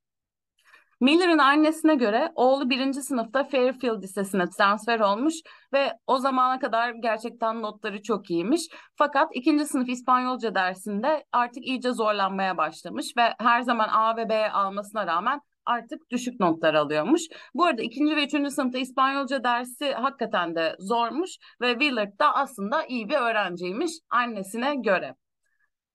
Miller'ın 0.99 1.37
annesine 1.37 1.95
göre 1.95 2.31
oğlu 2.35 2.69
birinci 2.69 3.01
sınıfta 3.01 3.43
Fairfield 3.43 4.03
Lisesi'ne 4.03 4.49
transfer 4.49 4.99
olmuş 4.99 5.33
ve 5.73 5.93
o 6.07 6.17
zamana 6.17 6.59
kadar 6.59 6.89
gerçekten 6.89 7.61
notları 7.61 8.01
çok 8.01 8.31
iyiymiş. 8.31 8.61
Fakat 8.95 9.29
ikinci 9.33 9.65
sınıf 9.65 9.89
İspanyolca 9.89 10.55
dersinde 10.55 11.23
artık 11.31 11.63
iyice 11.63 11.91
zorlanmaya 11.91 12.57
başlamış 12.57 13.05
ve 13.17 13.33
her 13.39 13.61
zaman 13.61 13.87
A 13.87 14.17
ve 14.17 14.29
B 14.29 14.51
almasına 14.51 15.07
rağmen 15.07 15.41
artık 15.65 16.11
düşük 16.11 16.39
notlar 16.39 16.73
alıyormuş. 16.73 17.21
Bu 17.53 17.65
arada 17.65 17.81
ikinci 17.81 18.15
ve 18.15 18.25
üçüncü 18.25 18.51
sınıfta 18.51 18.77
İspanyolca 18.77 19.43
dersi 19.43 19.91
hakikaten 19.93 20.55
de 20.55 20.75
zormuş 20.79 21.31
ve 21.61 21.71
Willard 21.71 22.19
da 22.19 22.35
aslında 22.35 22.85
iyi 22.85 23.09
bir 23.09 23.15
öğrenciymiş 23.15 23.91
annesine 24.09 24.75
göre. 24.75 25.15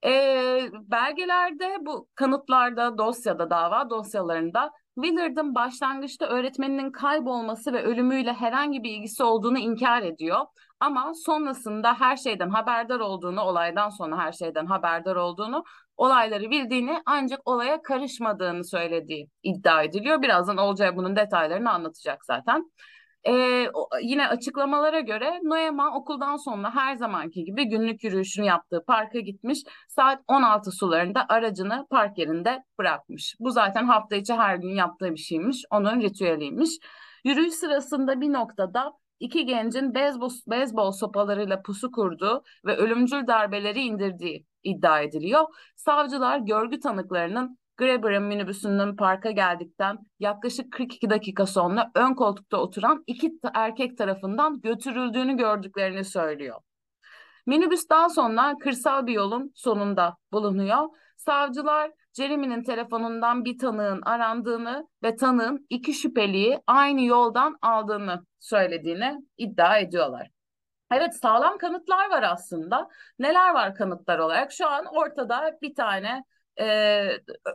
E, 0.04 0.10
belgelerde 0.72 1.76
bu 1.80 2.08
kanıtlarda 2.14 2.98
dosyada 2.98 3.50
dava 3.50 3.90
dosyalarında 3.90 4.72
Willard'ın 4.96 5.54
başlangıçta 5.54 6.26
öğretmeninin 6.26 6.90
kaybolması 6.90 7.72
ve 7.72 7.82
ölümüyle 7.82 8.32
herhangi 8.32 8.82
bir 8.82 8.90
ilgisi 8.90 9.22
olduğunu 9.22 9.58
inkar 9.58 10.02
ediyor. 10.02 10.40
Ama 10.80 11.12
sonrasında 11.14 11.94
her 12.00 12.16
şeyden 12.16 12.50
haberdar 12.50 13.00
olduğunu, 13.00 13.40
olaydan 13.40 13.88
sonra 13.88 14.18
her 14.18 14.32
şeyden 14.32 14.66
haberdar 14.66 15.16
olduğunu, 15.16 15.64
olayları 15.96 16.50
bildiğini 16.50 17.02
ancak 17.06 17.48
olaya 17.48 17.82
karışmadığını 17.82 18.64
söylediği 18.64 19.28
iddia 19.42 19.82
ediliyor. 19.82 20.22
Birazdan 20.22 20.56
Olcay 20.56 20.96
bunun 20.96 21.16
detaylarını 21.16 21.70
anlatacak 21.70 22.24
zaten. 22.24 22.70
Ee, 23.28 23.70
yine 24.02 24.28
açıklamalara 24.28 25.00
göre 25.00 25.40
Noema 25.42 25.96
okuldan 25.96 26.36
sonra 26.36 26.74
her 26.74 26.96
zamanki 26.96 27.44
gibi 27.44 27.64
günlük 27.68 28.04
yürüyüşünü 28.04 28.46
yaptığı 28.46 28.84
parka 28.86 29.20
gitmiş. 29.20 29.58
Saat 29.88 30.22
16 30.28 30.70
sularında 30.70 31.26
aracını 31.28 31.86
park 31.90 32.18
yerinde 32.18 32.64
bırakmış. 32.78 33.36
Bu 33.40 33.50
zaten 33.50 33.84
hafta 33.84 34.16
içi 34.16 34.34
her 34.34 34.56
gün 34.56 34.74
yaptığı 34.74 35.10
bir 35.10 35.16
şeymiş. 35.16 35.64
Onun 35.70 36.00
ritüeliymiş. 36.00 36.70
Yürüyüş 37.24 37.54
sırasında 37.54 38.20
bir 38.20 38.32
noktada 38.32 38.92
iki 39.20 39.46
gencin 39.46 39.94
beyzbol, 39.94 40.30
beyzbol 40.46 40.92
sopalarıyla 40.92 41.62
pusu 41.62 41.90
kurduğu 41.90 42.42
ve 42.64 42.76
ölümcül 42.76 43.26
darbeleri 43.26 43.80
indirdiği 43.80 44.46
iddia 44.62 45.00
ediliyor. 45.00 45.44
Savcılar 45.76 46.38
görgü 46.38 46.80
tanıklarının 46.80 47.58
Graeber'ın 47.76 48.22
minibüsünün 48.22 48.96
parka 48.96 49.30
geldikten 49.30 49.98
yaklaşık 50.20 50.72
42 50.72 51.10
dakika 51.10 51.46
sonra 51.46 51.90
ön 51.94 52.14
koltukta 52.14 52.56
oturan 52.56 53.04
iki 53.06 53.32
erkek 53.54 53.98
tarafından 53.98 54.60
götürüldüğünü 54.60 55.36
gördüklerini 55.36 56.04
söylüyor. 56.04 56.60
Minibüs 57.46 57.88
daha 57.90 58.08
sonra 58.08 58.54
kırsal 58.60 59.06
bir 59.06 59.12
yolun 59.12 59.52
sonunda 59.54 60.16
bulunuyor. 60.32 60.88
Savcılar 61.16 61.90
Jeremy'nin 62.12 62.62
telefonundan 62.62 63.44
bir 63.44 63.58
tanığın 63.58 64.02
arandığını 64.02 64.88
ve 65.02 65.16
tanığın 65.16 65.66
iki 65.70 65.92
şüpheliyi 65.92 66.60
aynı 66.66 67.04
yoldan 67.04 67.58
aldığını 67.62 68.26
söylediğini 68.40 69.18
iddia 69.36 69.78
ediyorlar. 69.78 70.30
Evet 70.92 71.16
sağlam 71.16 71.58
kanıtlar 71.58 72.10
var 72.10 72.22
aslında. 72.22 72.88
Neler 73.18 73.54
var 73.54 73.74
kanıtlar 73.74 74.18
olarak? 74.18 74.52
Şu 74.52 74.68
an 74.68 74.84
ortada 74.86 75.58
bir 75.62 75.74
tane 75.74 76.24
e, 76.60 77.02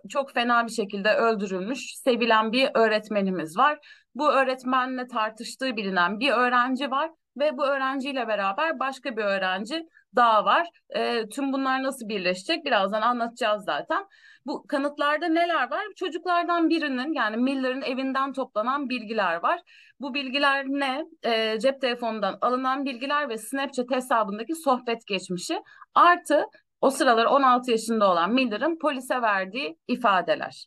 çok 0.09 0.33
fena 0.33 0.67
bir 0.67 0.71
şekilde 0.71 1.13
öldürülmüş, 1.13 1.95
sevilen 1.95 2.51
bir 2.51 2.69
öğretmenimiz 2.73 3.57
var. 3.57 3.79
Bu 4.15 4.31
öğretmenle 4.31 5.07
tartıştığı 5.07 5.75
bilinen 5.77 6.19
bir 6.19 6.31
öğrenci 6.31 6.91
var 6.91 7.11
ve 7.37 7.57
bu 7.57 7.65
öğrenciyle 7.65 8.27
beraber 8.27 8.79
başka 8.79 9.17
bir 9.17 9.23
öğrenci 9.23 9.85
daha 10.15 10.45
var. 10.45 10.67
E, 10.89 11.29
tüm 11.29 11.53
bunlar 11.53 11.83
nasıl 11.83 12.09
birleşecek 12.09 12.65
birazdan 12.65 13.01
anlatacağız 13.01 13.63
zaten. 13.65 14.05
Bu 14.45 14.67
kanıtlarda 14.67 15.27
neler 15.27 15.71
var? 15.71 15.81
Çocuklardan 15.95 16.69
birinin 16.69 17.13
yani 17.13 17.37
Miller'ın 17.37 17.81
evinden 17.81 18.33
toplanan 18.33 18.89
bilgiler 18.89 19.35
var. 19.35 19.61
Bu 19.99 20.13
bilgiler 20.13 20.65
ne? 20.67 21.05
E, 21.23 21.59
cep 21.59 21.81
telefonundan 21.81 22.37
alınan 22.41 22.85
bilgiler 22.85 23.29
ve 23.29 23.37
Snapchat 23.37 23.91
hesabındaki 23.91 24.55
sohbet 24.55 25.07
geçmişi 25.07 25.61
artı 25.95 26.45
o 26.81 26.89
sıralar 26.89 27.25
16 27.25 27.71
yaşında 27.71 28.11
olan 28.11 28.33
Miller'ın 28.33 28.79
polise 28.79 29.21
verdiği 29.21 29.77
ifadeler. 29.87 30.65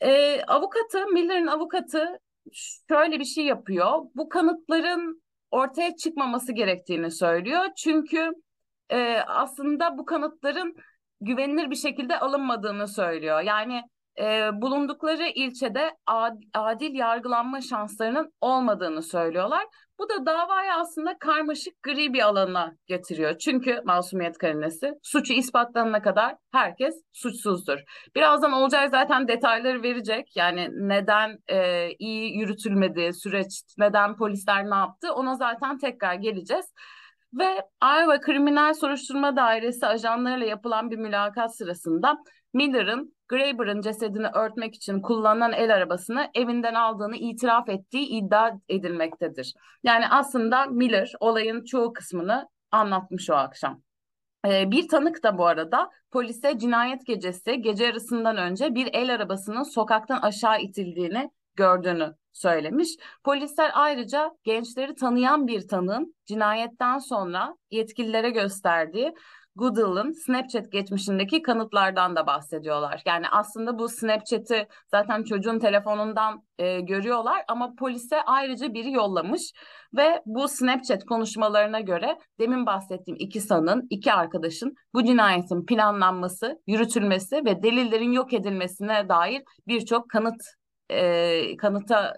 E, 0.00 0.42
avukatı, 0.42 1.06
Miller'ın 1.06 1.46
avukatı 1.46 2.20
şöyle 2.88 3.20
bir 3.20 3.24
şey 3.24 3.44
yapıyor. 3.44 4.02
Bu 4.14 4.28
kanıtların 4.28 5.22
ortaya 5.50 5.96
çıkmaması 5.96 6.52
gerektiğini 6.52 7.10
söylüyor. 7.10 7.64
Çünkü 7.76 8.32
e, 8.90 9.18
aslında 9.26 9.98
bu 9.98 10.04
kanıtların 10.04 10.76
güvenilir 11.20 11.70
bir 11.70 11.76
şekilde 11.76 12.18
alınmadığını 12.18 12.88
söylüyor. 12.88 13.40
Yani 13.40 13.82
e, 14.18 14.50
bulundukları 14.52 15.26
ilçede 15.26 15.96
ad, 16.06 16.36
adil 16.54 16.94
yargılanma 16.94 17.60
şanslarının 17.60 18.32
olmadığını 18.40 19.02
söylüyorlar. 19.02 19.66
Bu 19.98 20.08
da 20.08 20.26
davayı 20.26 20.72
aslında 20.74 21.18
karmaşık 21.18 21.82
gri 21.82 22.12
bir 22.12 22.22
alana 22.22 22.76
getiriyor. 22.86 23.38
Çünkü 23.38 23.80
masumiyet 23.84 24.38
karinesi 24.38 24.92
suçu 25.02 25.32
ispatlanana 25.32 26.02
kadar 26.02 26.36
herkes 26.52 26.94
suçsuzdur. 27.12 27.78
Birazdan 28.16 28.52
Olcay 28.52 28.88
zaten 28.88 29.28
detayları 29.28 29.82
verecek. 29.82 30.36
Yani 30.36 30.68
neden 30.72 31.38
e, 31.48 31.88
iyi 31.98 32.38
yürütülmedi 32.38 33.12
süreç, 33.12 33.62
neden 33.78 34.16
polisler 34.16 34.70
ne 34.70 34.74
yaptı 34.74 35.12
ona 35.14 35.34
zaten 35.34 35.78
tekrar 35.78 36.14
geleceğiz. 36.14 36.66
Ve 37.32 37.62
Iowa 37.82 38.20
Kriminal 38.20 38.74
Soruşturma 38.74 39.36
Dairesi 39.36 39.86
ajanlarıyla 39.86 40.46
yapılan 40.46 40.90
bir 40.90 40.96
mülakat 40.96 41.56
sırasında 41.56 42.18
Miller'ın 42.56 43.16
Graeber'ın 43.28 43.80
cesedini 43.80 44.26
örtmek 44.26 44.74
için 44.74 45.00
kullanılan 45.00 45.52
el 45.52 45.74
arabasını 45.74 46.30
evinden 46.34 46.74
aldığını 46.74 47.16
itiraf 47.16 47.68
ettiği 47.68 48.06
iddia 48.06 48.52
edilmektedir. 48.68 49.54
Yani 49.82 50.08
aslında 50.08 50.66
Miller 50.66 51.12
olayın 51.20 51.64
çoğu 51.64 51.92
kısmını 51.92 52.48
anlatmış 52.70 53.30
o 53.30 53.34
akşam. 53.34 53.82
Ee, 54.46 54.70
bir 54.70 54.88
tanık 54.88 55.22
da 55.22 55.38
bu 55.38 55.46
arada 55.46 55.90
polise 56.10 56.58
cinayet 56.58 57.06
gecesi 57.06 57.62
gece 57.62 57.84
yarısından 57.84 58.36
önce 58.36 58.74
bir 58.74 58.88
el 58.92 59.14
arabasının 59.14 59.62
sokaktan 59.62 60.20
aşağı 60.20 60.60
itildiğini 60.60 61.30
gördüğünü 61.54 62.14
söylemiş. 62.32 62.88
Polisler 63.24 63.70
ayrıca 63.74 64.30
gençleri 64.44 64.94
tanıyan 64.94 65.46
bir 65.46 65.68
tanığın 65.68 66.14
cinayetten 66.26 66.98
sonra 66.98 67.56
yetkililere 67.70 68.30
gösterdiği 68.30 69.14
Google'ın 69.56 70.12
Snapchat 70.12 70.72
geçmişindeki 70.72 71.42
kanıtlardan 71.42 72.16
da 72.16 72.26
bahsediyorlar. 72.26 73.02
Yani 73.06 73.28
aslında 73.28 73.78
bu 73.78 73.88
Snapchat'i 73.88 74.68
zaten 74.90 75.22
çocuğun 75.22 75.58
telefonundan 75.58 76.42
e, 76.58 76.80
görüyorlar 76.80 77.44
ama 77.48 77.74
polise 77.78 78.22
ayrıca 78.22 78.74
biri 78.74 78.92
yollamış 78.92 79.52
ve 79.96 80.22
bu 80.26 80.48
Snapchat 80.48 81.04
konuşmalarına 81.04 81.80
göre 81.80 82.18
demin 82.40 82.66
bahsettiğim 82.66 83.18
iki 83.20 83.40
sanın, 83.40 83.86
iki 83.90 84.12
arkadaşın 84.12 84.74
bu 84.94 85.04
cinayetin 85.04 85.66
planlanması, 85.66 86.62
yürütülmesi 86.66 87.36
ve 87.36 87.62
delillerin 87.62 88.12
yok 88.12 88.32
edilmesine 88.32 89.08
dair 89.08 89.42
birçok 89.66 90.10
kanıt 90.10 90.42
e, 90.90 91.56
kanıta 91.56 92.16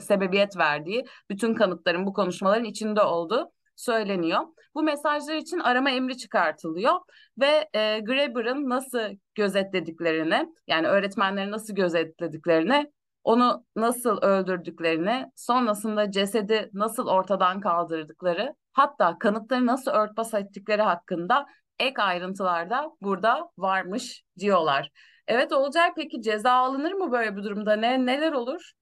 sebebiyet 0.00 0.56
verdiği, 0.56 1.04
bütün 1.30 1.54
kanıtların 1.54 2.06
bu 2.06 2.12
konuşmaların 2.12 2.64
içinde 2.64 3.02
olduğu 3.02 3.50
söyleniyor. 3.80 4.40
Bu 4.74 4.82
mesajlar 4.82 5.34
için 5.34 5.58
arama 5.58 5.90
emri 5.90 6.16
çıkartılıyor 6.16 6.94
ve 7.40 7.68
e, 7.74 8.00
Graeber'ın 8.00 8.68
nasıl 8.68 9.00
gözetlediklerini, 9.34 10.46
yani 10.66 10.86
öğretmenleri 10.88 11.50
nasıl 11.50 11.74
gözetlediklerini, 11.74 12.92
onu 13.24 13.64
nasıl 13.76 14.22
öldürdüklerini, 14.22 15.26
sonrasında 15.36 16.10
cesedi 16.10 16.70
nasıl 16.72 17.06
ortadan 17.06 17.60
kaldırdıkları, 17.60 18.54
hatta 18.72 19.18
kanıtları 19.18 19.66
nasıl 19.66 19.90
örtbas 19.90 20.34
ettikleri 20.34 20.82
hakkında 20.82 21.46
ek 21.78 22.02
ayrıntılar 22.02 22.70
da 22.70 22.90
burada 23.02 23.50
varmış 23.58 24.22
diyorlar. 24.38 24.90
Evet 25.26 25.52
Olcay 25.52 25.92
peki 25.96 26.22
ceza 26.22 26.52
alınır 26.52 26.92
mı 26.92 27.12
böyle 27.12 27.36
bir 27.36 27.44
durumda? 27.44 27.76
Ne 27.76 28.06
neler 28.06 28.32
olur? 28.32 28.72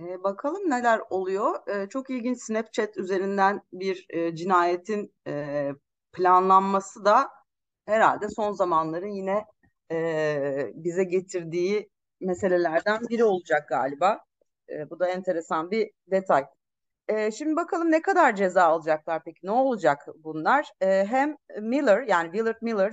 Bakalım 0.00 0.70
neler 0.70 1.00
oluyor. 1.10 1.58
Çok 1.88 2.10
ilginç 2.10 2.42
Snapchat 2.42 2.96
üzerinden 2.96 3.60
bir 3.72 4.06
cinayetin 4.34 5.14
planlanması 6.12 7.04
da 7.04 7.30
herhalde 7.86 8.28
son 8.28 8.52
zamanların 8.52 9.08
yine 9.08 9.44
bize 10.74 11.04
getirdiği 11.04 11.90
meselelerden 12.20 13.00
biri 13.10 13.24
olacak 13.24 13.68
galiba. 13.68 14.20
Bu 14.90 15.00
da 15.00 15.08
enteresan 15.08 15.70
bir 15.70 15.90
detay. 16.10 16.44
Şimdi 17.36 17.56
bakalım 17.56 17.90
ne 17.90 18.02
kadar 18.02 18.36
ceza 18.36 18.64
alacaklar 18.64 19.22
peki? 19.24 19.46
Ne 19.46 19.50
olacak 19.50 20.06
bunlar? 20.24 20.70
Hem 20.80 21.36
Miller 21.60 22.02
yani 22.02 22.26
Willard 22.32 22.62
Miller 22.62 22.92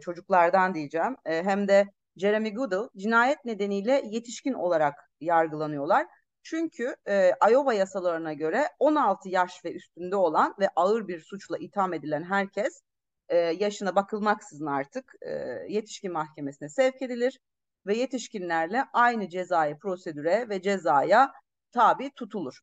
çocuklardan 0.00 0.74
diyeceğim 0.74 1.16
hem 1.24 1.68
de 1.68 1.86
Jeremy 2.16 2.54
Goodall 2.54 2.88
cinayet 2.96 3.44
nedeniyle 3.44 4.02
yetişkin 4.04 4.52
olarak 4.52 4.94
yargılanıyorlar. 5.20 6.06
Çünkü 6.42 6.96
e, 7.08 7.32
Iowa 7.50 7.74
yasalarına 7.74 8.32
göre 8.32 8.68
16 8.78 9.28
yaş 9.28 9.64
ve 9.64 9.72
üstünde 9.72 10.16
olan 10.16 10.54
ve 10.60 10.68
ağır 10.76 11.08
bir 11.08 11.20
suçla 11.20 11.58
itham 11.58 11.94
edilen 11.94 12.22
herkes 12.22 12.82
e, 13.28 13.36
yaşına 13.36 13.96
bakılmaksızın 13.96 14.66
artık 14.66 15.12
e, 15.22 15.30
yetişkin 15.68 16.12
mahkemesine 16.12 16.68
sevk 16.68 17.02
edilir 17.02 17.40
ve 17.86 17.96
yetişkinlerle 17.96 18.84
aynı 18.92 19.28
cezai 19.28 19.78
prosedüre 19.78 20.48
ve 20.48 20.62
cezaya 20.62 21.32
tabi 21.72 22.10
tutulur. 22.10 22.60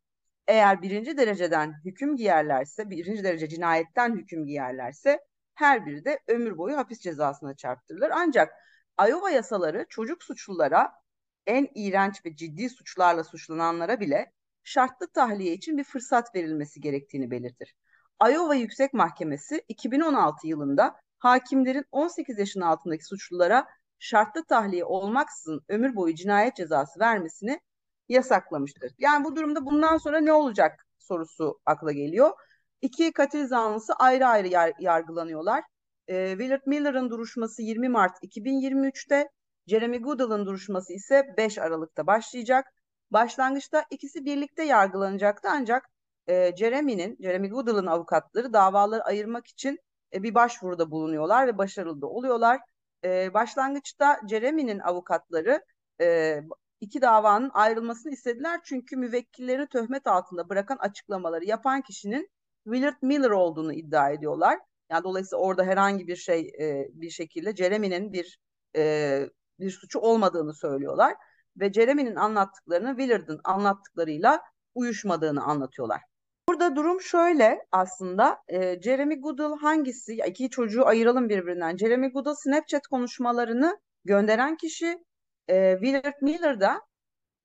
Eğer 0.47 0.81
birinci 0.81 1.17
dereceden 1.17 1.73
hüküm 1.85 2.15
giyerlerse, 2.15 2.89
birinci 2.89 3.23
derece 3.23 3.49
cinayetten 3.49 4.15
hüküm 4.15 4.45
giyerlerse 4.45 5.19
her 5.55 5.85
biri 5.85 6.05
de 6.05 6.19
ömür 6.27 6.57
boyu 6.57 6.77
hapis 6.77 6.99
cezasına 6.99 7.55
çarptırılır. 7.55 8.11
Ancak 8.13 8.53
Iowa 9.09 9.29
yasaları 9.29 9.85
çocuk 9.89 10.23
suçlulara 10.23 10.91
en 11.47 11.67
iğrenç 11.75 12.25
ve 12.25 12.35
ciddi 12.35 12.69
suçlarla 12.69 13.23
suçlananlara 13.23 13.99
bile 13.99 14.31
şartlı 14.63 15.07
tahliye 15.07 15.53
için 15.53 15.77
bir 15.77 15.83
fırsat 15.83 16.35
verilmesi 16.35 16.81
gerektiğini 16.81 17.31
belirtir. 17.31 17.75
Iowa 18.29 18.55
Yüksek 18.55 18.93
Mahkemesi 18.93 19.63
2016 19.67 20.47
yılında 20.47 20.95
hakimlerin 21.19 21.85
18 21.91 22.39
yaşın 22.39 22.61
altındaki 22.61 23.05
suçlulara 23.05 23.67
şartlı 23.99 24.45
tahliye 24.45 24.85
olmaksızın 24.85 25.61
ömür 25.69 25.95
boyu 25.95 26.15
cinayet 26.15 26.55
cezası 26.55 26.99
vermesini 26.99 27.59
yasaklamıştır. 28.09 28.91
Yani 28.97 29.25
bu 29.25 29.35
durumda 29.35 29.65
bundan 29.65 29.97
sonra 29.97 30.19
ne 30.19 30.33
olacak 30.33 30.85
sorusu 30.97 31.59
akla 31.65 31.91
geliyor. 31.91 32.31
İki 32.81 33.11
katil 33.11 33.47
zanlısı 33.47 33.93
ayrı 33.93 34.27
ayrı 34.27 34.47
yar 34.47 34.73
yargılanıyorlar. 34.79 35.63
E, 36.07 36.29
Willard 36.29 36.61
Miller'ın 36.65 37.09
duruşması 37.09 37.61
20 37.61 37.89
Mart 37.89 38.23
2023'te, 38.23 39.29
Jeremy 39.67 40.01
Goodall'ın 40.01 40.45
duruşması 40.45 40.93
ise 40.93 41.33
5 41.37 41.57
Aralık'ta 41.57 42.07
başlayacak. 42.07 42.73
Başlangıçta 43.11 43.85
ikisi 43.89 44.25
birlikte 44.25 44.63
yargılanacaktı 44.63 45.47
ancak 45.51 45.89
e, 46.27 46.55
Jeremy'nin, 46.55 47.17
Jeremy 47.21 47.49
Goodall'ın 47.49 47.85
avukatları 47.85 48.53
davaları 48.53 49.03
ayırmak 49.03 49.47
için 49.47 49.79
e, 50.13 50.23
bir 50.23 50.35
başvuruda 50.35 50.91
bulunuyorlar 50.91 51.47
ve 51.47 51.57
başarılı 51.57 52.01
da 52.01 52.07
oluyorlar. 52.07 52.59
E, 53.03 53.33
başlangıçta 53.33 54.19
Jeremy'nin 54.29 54.79
avukatları 54.79 55.61
e, 56.01 56.39
iki 56.81 57.01
davanın 57.01 57.51
ayrılmasını 57.53 58.13
istediler 58.13 58.59
çünkü 58.63 58.97
müvekkilleri 58.97 59.67
töhmet 59.67 60.07
altında 60.07 60.49
bırakan 60.49 60.77
açıklamaları 60.77 61.45
yapan 61.45 61.81
kişinin 61.81 62.29
Willard 62.63 62.97
Miller 63.01 63.29
olduğunu 63.29 63.73
iddia 63.73 64.09
ediyorlar. 64.09 64.59
Yani 64.91 65.03
dolayısıyla 65.03 65.43
orada 65.43 65.63
herhangi 65.63 66.07
bir 66.07 66.15
şey 66.15 66.51
e, 66.59 66.87
bir 66.93 67.09
şekilde 67.09 67.55
Jeremy'nin 67.55 68.13
bir 68.13 68.39
e, 68.75 69.23
bir 69.59 69.71
suçu 69.71 69.99
olmadığını 69.99 70.53
söylüyorlar 70.53 71.15
ve 71.57 71.73
Jeremy'nin 71.73 72.15
anlattıklarını 72.15 72.97
Willard'ın 72.97 73.41
anlattıklarıyla 73.43 74.41
uyuşmadığını 74.75 75.43
anlatıyorlar. 75.43 76.01
Burada 76.49 76.75
durum 76.75 77.01
şöyle 77.01 77.65
aslında 77.71 78.37
e, 78.47 78.81
Jeremy 78.81 79.21
Goodall 79.21 79.57
hangisi 79.57 80.17
iki 80.27 80.49
çocuğu 80.49 80.85
ayıralım 80.85 81.29
birbirinden. 81.29 81.77
Jeremy 81.77 82.11
Goodall 82.11 82.35
Snapchat 82.35 82.87
konuşmalarını 82.87 83.79
gönderen 84.05 84.57
kişi 84.57 85.05
e, 85.47 85.77
Willard 85.81 86.21
Miller 86.21 86.59
da 86.59 86.81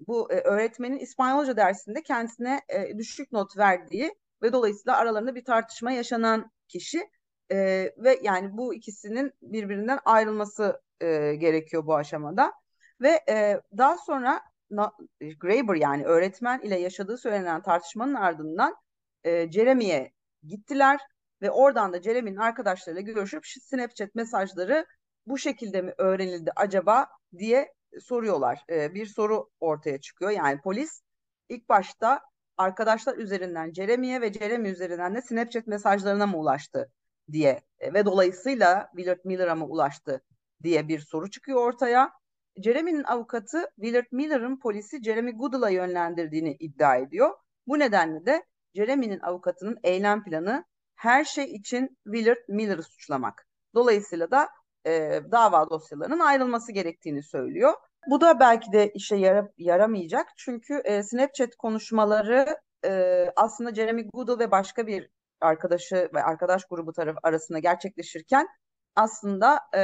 bu 0.08 0.32
e, 0.32 0.40
öğretmenin 0.40 0.98
İspanyolca 0.98 1.56
dersinde 1.56 2.02
kendisine 2.02 2.60
e, 2.68 2.98
düşük 2.98 3.32
not 3.32 3.56
verdiği 3.56 4.14
ve 4.42 4.52
dolayısıyla 4.52 4.96
aralarında 4.96 5.34
bir 5.34 5.44
tartışma 5.44 5.92
yaşanan 5.92 6.50
kişi 6.68 7.08
e, 7.52 7.56
ve 7.98 8.18
yani 8.22 8.56
bu 8.56 8.74
ikisinin 8.74 9.32
birbirinden 9.42 9.98
ayrılması 10.04 10.80
e, 11.00 11.34
gerekiyor 11.34 11.86
bu 11.86 11.96
aşamada 11.96 12.52
ve 13.00 13.20
e, 13.28 13.60
daha 13.78 13.98
sonra 13.98 14.40
na, 14.70 14.92
Graeber 15.40 15.74
yani 15.74 16.04
öğretmen 16.04 16.60
ile 16.60 16.78
yaşadığı 16.78 17.18
söylenen 17.18 17.62
tartışmanın 17.62 18.14
ardından 18.14 18.76
e, 19.24 19.50
Jeremy'ye 19.50 20.12
gittiler 20.42 21.00
ve 21.42 21.50
oradan 21.50 21.92
da 21.92 22.02
Jeremy'nin 22.02 22.36
arkadaşlarıyla 22.36 23.12
görüşüp 23.12 23.46
Snapchat 23.46 24.14
mesajları 24.14 24.86
bu 25.26 25.38
şekilde 25.38 25.82
mi 25.82 25.94
öğrenildi 25.98 26.50
acaba 26.56 27.06
diye 27.38 27.72
soruyorlar. 28.00 28.64
E, 28.70 28.94
bir 28.94 29.06
soru 29.06 29.50
ortaya 29.60 30.00
çıkıyor. 30.00 30.30
Yani 30.30 30.60
polis 30.60 31.02
ilk 31.48 31.68
başta 31.68 32.20
arkadaşlar 32.56 33.16
üzerinden 33.16 33.72
Jeremy'ye 33.72 34.20
ve 34.20 34.32
Jeremy 34.32 34.70
üzerinden 34.70 35.14
de 35.14 35.22
Snapchat 35.22 35.66
mesajlarına 35.66 36.26
mı 36.26 36.38
ulaştı 36.38 36.90
diye 37.32 37.60
e, 37.80 37.94
ve 37.94 38.04
dolayısıyla 38.04 38.88
Willard 38.96 39.20
Miller'a 39.24 39.54
mı 39.54 39.66
ulaştı 39.66 40.22
diye 40.62 40.88
bir 40.88 41.00
soru 41.00 41.30
çıkıyor 41.30 41.66
ortaya. 41.66 42.12
Jeremy'nin 42.56 43.04
avukatı 43.04 43.70
Willard 43.76 44.06
Miller'ın 44.12 44.56
polisi 44.56 45.02
Jeremy 45.02 45.32
Goodall'a 45.32 45.70
yönlendirdiğini 45.70 46.56
iddia 46.60 46.96
ediyor. 46.96 47.30
Bu 47.66 47.78
nedenle 47.78 48.26
de 48.26 48.44
Jeremy'nin 48.74 49.20
avukatının 49.20 49.78
eylem 49.82 50.24
planı 50.24 50.64
her 50.94 51.24
şey 51.24 51.44
için 51.44 51.98
Willard 52.04 52.48
Miller'ı 52.48 52.82
suçlamak. 52.82 53.46
Dolayısıyla 53.74 54.30
da 54.30 54.48
e, 54.86 55.20
dava 55.32 55.70
dosyalarının 55.70 56.20
ayrılması 56.20 56.72
gerektiğini 56.72 57.22
söylüyor. 57.22 57.74
Bu 58.10 58.20
da 58.20 58.40
belki 58.40 58.72
de 58.72 58.90
işe 58.94 59.16
yara, 59.16 59.48
yaramayacak 59.58 60.26
çünkü 60.36 60.74
e, 60.84 61.02
Snapchat 61.02 61.56
konuşmaları 61.56 62.56
e, 62.84 63.26
aslında 63.36 63.74
Jeremy 63.74 64.08
Goodall 64.08 64.38
ve 64.38 64.50
başka 64.50 64.86
bir 64.86 65.10
arkadaşı 65.42 66.10
ve 66.14 66.22
arkadaş 66.22 66.64
grubu 66.64 66.92
tarafı 66.92 67.18
arasında 67.22 67.58
gerçekleşirken 67.58 68.48
aslında 68.96 69.60
e, 69.72 69.82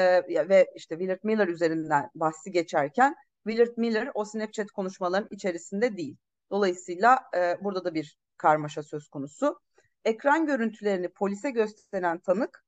ve 0.48 0.66
işte 0.76 0.98
Willard 0.98 1.20
Miller 1.22 1.48
üzerinden 1.48 2.10
bahsi 2.14 2.52
geçerken 2.52 3.14
Willard 3.46 3.76
Miller 3.76 4.10
o 4.14 4.24
Snapchat 4.24 4.70
konuşmaların 4.70 5.28
içerisinde 5.30 5.96
değil. 5.96 6.16
Dolayısıyla 6.50 7.18
e, 7.36 7.56
burada 7.64 7.84
da 7.84 7.94
bir 7.94 8.18
karmaşa 8.36 8.82
söz 8.82 9.08
konusu. 9.08 9.60
Ekran 10.04 10.46
görüntülerini 10.46 11.08
polise 11.08 11.50
gösteren 11.50 12.18
tanık 12.18 12.64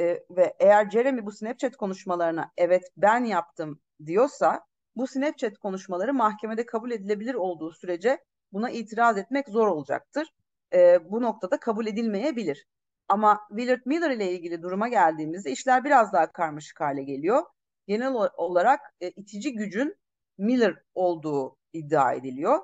e, 0.00 0.04
ve 0.30 0.54
eğer 0.58 0.90
Jeremy 0.90 1.26
bu 1.26 1.32
Snapchat 1.32 1.76
konuşmalarına 1.76 2.50
evet 2.56 2.82
ben 2.96 3.24
yaptım 3.24 3.80
diyorsa 4.06 4.66
bu 4.96 5.06
Snapchat 5.06 5.58
konuşmaları 5.58 6.14
mahkemede 6.14 6.66
kabul 6.66 6.90
edilebilir 6.90 7.34
olduğu 7.34 7.72
sürece 7.72 8.18
buna 8.52 8.70
itiraz 8.70 9.18
etmek 9.18 9.48
zor 9.48 9.66
olacaktır. 9.66 10.28
E, 10.74 11.10
bu 11.10 11.22
noktada 11.22 11.60
kabul 11.60 11.86
edilmeyebilir. 11.86 12.66
Ama 13.08 13.40
Willard 13.48 13.80
Miller 13.86 14.10
ile 14.10 14.32
ilgili 14.32 14.62
duruma 14.62 14.88
geldiğimizde 14.88 15.50
işler 15.50 15.84
biraz 15.84 16.12
daha 16.12 16.32
karmaşık 16.32 16.80
hale 16.80 17.02
geliyor. 17.02 17.42
Genel 17.86 18.12
olarak 18.36 18.80
e, 19.00 19.10
itici 19.10 19.52
gücün 19.54 19.96
Miller 20.38 20.82
olduğu 20.94 21.56
iddia 21.72 22.12
ediliyor. 22.12 22.58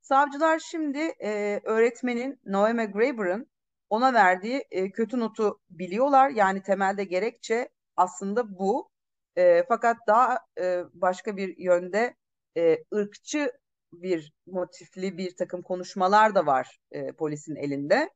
Savcılar 0.00 0.58
şimdi 0.58 0.98
e, 0.98 1.60
öğretmenin 1.64 2.40
Noeme 2.44 2.86
Graber'ın 2.86 3.46
ona 3.90 4.14
verdiği 4.14 4.64
e, 4.70 4.90
kötü 4.90 5.20
notu 5.20 5.60
biliyorlar. 5.70 6.30
Yani 6.30 6.62
temelde 6.62 7.04
gerekçe 7.04 7.68
aslında 7.96 8.58
bu. 8.58 8.90
E, 9.36 9.64
fakat 9.68 9.96
daha 10.06 10.38
e, 10.60 10.82
başka 10.94 11.36
bir 11.36 11.56
yönde 11.58 12.16
e, 12.56 12.78
ırkçı 12.94 13.52
bir 13.92 14.32
motifli 14.46 15.18
bir 15.18 15.36
takım 15.36 15.62
konuşmalar 15.62 16.34
da 16.34 16.46
var 16.46 16.80
e, 16.90 17.12
polisin 17.12 17.56
elinde. 17.56 18.10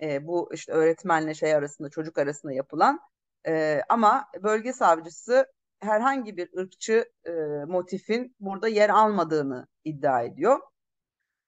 E, 0.00 0.26
bu 0.26 0.50
işte 0.54 0.72
öğretmenle 0.72 1.34
şey 1.34 1.54
arasında 1.54 1.90
çocuk 1.90 2.18
arasında 2.18 2.52
yapılan. 2.52 3.00
E, 3.46 3.80
ama 3.88 4.26
bölge 4.42 4.72
savcısı 4.72 5.46
herhangi 5.80 6.36
bir 6.36 6.58
ırkçı 6.58 7.12
e, 7.24 7.32
motifin 7.66 8.36
burada 8.40 8.68
yer 8.68 8.90
almadığını 8.90 9.66
iddia 9.84 10.22
ediyor. 10.22 10.60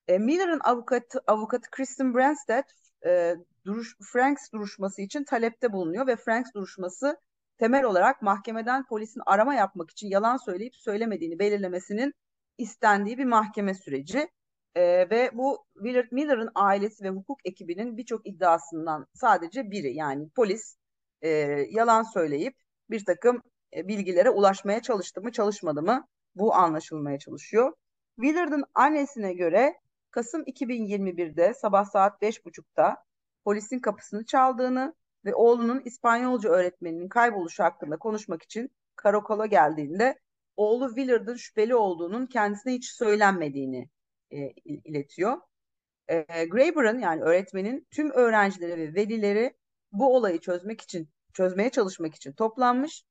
E, 0.08 0.18
Miller'ın 0.18 0.60
avukatı, 0.64 1.20
avukatı 1.26 1.70
Kristen 1.70 2.14
Branstad 2.14 2.64
e, 3.06 3.36
duruş, 3.64 3.96
Franks 4.12 4.52
duruşması 4.52 5.02
için 5.02 5.24
talepte 5.24 5.72
bulunuyor 5.72 6.06
ve 6.06 6.16
Franks 6.16 6.52
duruşması 6.54 7.16
temel 7.58 7.84
olarak 7.84 8.22
mahkemeden 8.22 8.86
polisin 8.86 9.22
arama 9.26 9.54
yapmak 9.54 9.90
için 9.90 10.08
yalan 10.08 10.36
söyleyip 10.36 10.76
söylemediğini 10.76 11.38
belirlemesinin 11.38 12.14
istendiği 12.58 13.18
bir 13.18 13.24
mahkeme 13.24 13.74
süreci. 13.74 14.28
E, 14.74 15.10
ve 15.10 15.30
bu 15.34 15.66
Willard 15.74 16.12
Miller'ın 16.12 16.50
ailesi 16.54 17.04
ve 17.04 17.08
hukuk 17.08 17.38
ekibinin 17.44 17.96
birçok 17.96 18.26
iddiasından 18.26 19.06
sadece 19.14 19.70
biri 19.70 19.94
yani 19.94 20.28
polis 20.30 20.76
e, 21.22 21.28
yalan 21.70 22.02
söyleyip 22.02 22.54
bir 22.90 23.04
takım 23.04 23.42
e, 23.76 23.88
bilgilere 23.88 24.30
ulaşmaya 24.30 24.82
çalıştı 24.82 25.20
mı 25.22 25.32
çalışmadı 25.32 25.82
mı 25.82 26.06
bu 26.34 26.54
anlaşılmaya 26.54 27.18
çalışıyor. 27.18 27.72
Willard'ın 28.20 28.64
annesine 28.74 29.32
göre 29.32 29.74
Kasım 30.10 30.42
2021'de 30.42 31.54
sabah 31.54 31.84
saat 31.84 32.22
5.30'da 32.22 32.96
polisin 33.44 33.78
kapısını 33.78 34.24
çaldığını 34.24 34.94
ve 35.24 35.34
oğlunun 35.34 35.82
İspanyolca 35.84 36.50
öğretmeninin 36.50 37.08
kayboluşu 37.08 37.64
hakkında 37.64 37.96
konuşmak 37.96 38.42
için 38.42 38.70
karakola 38.96 39.46
geldiğinde 39.46 40.18
oğlu 40.56 40.88
Willard'ın 40.88 41.36
şüpheli 41.36 41.74
olduğunun 41.74 42.26
kendisine 42.26 42.72
hiç 42.72 42.90
söylenmediğini 42.90 43.88
e, 44.30 44.50
iletiyor. 44.64 45.40
E, 46.08 46.44
Graeber'ın 46.44 46.98
yani 46.98 47.22
öğretmenin 47.22 47.86
tüm 47.90 48.10
öğrencileri 48.10 48.80
ve 48.80 48.94
velileri 48.94 49.56
bu 49.92 50.16
olayı 50.16 50.40
çözmek 50.40 50.80
için 50.80 51.08
çözmeye 51.34 51.70
çalışmak 51.70 52.14
için 52.14 52.32
toplanmış. 52.32 53.04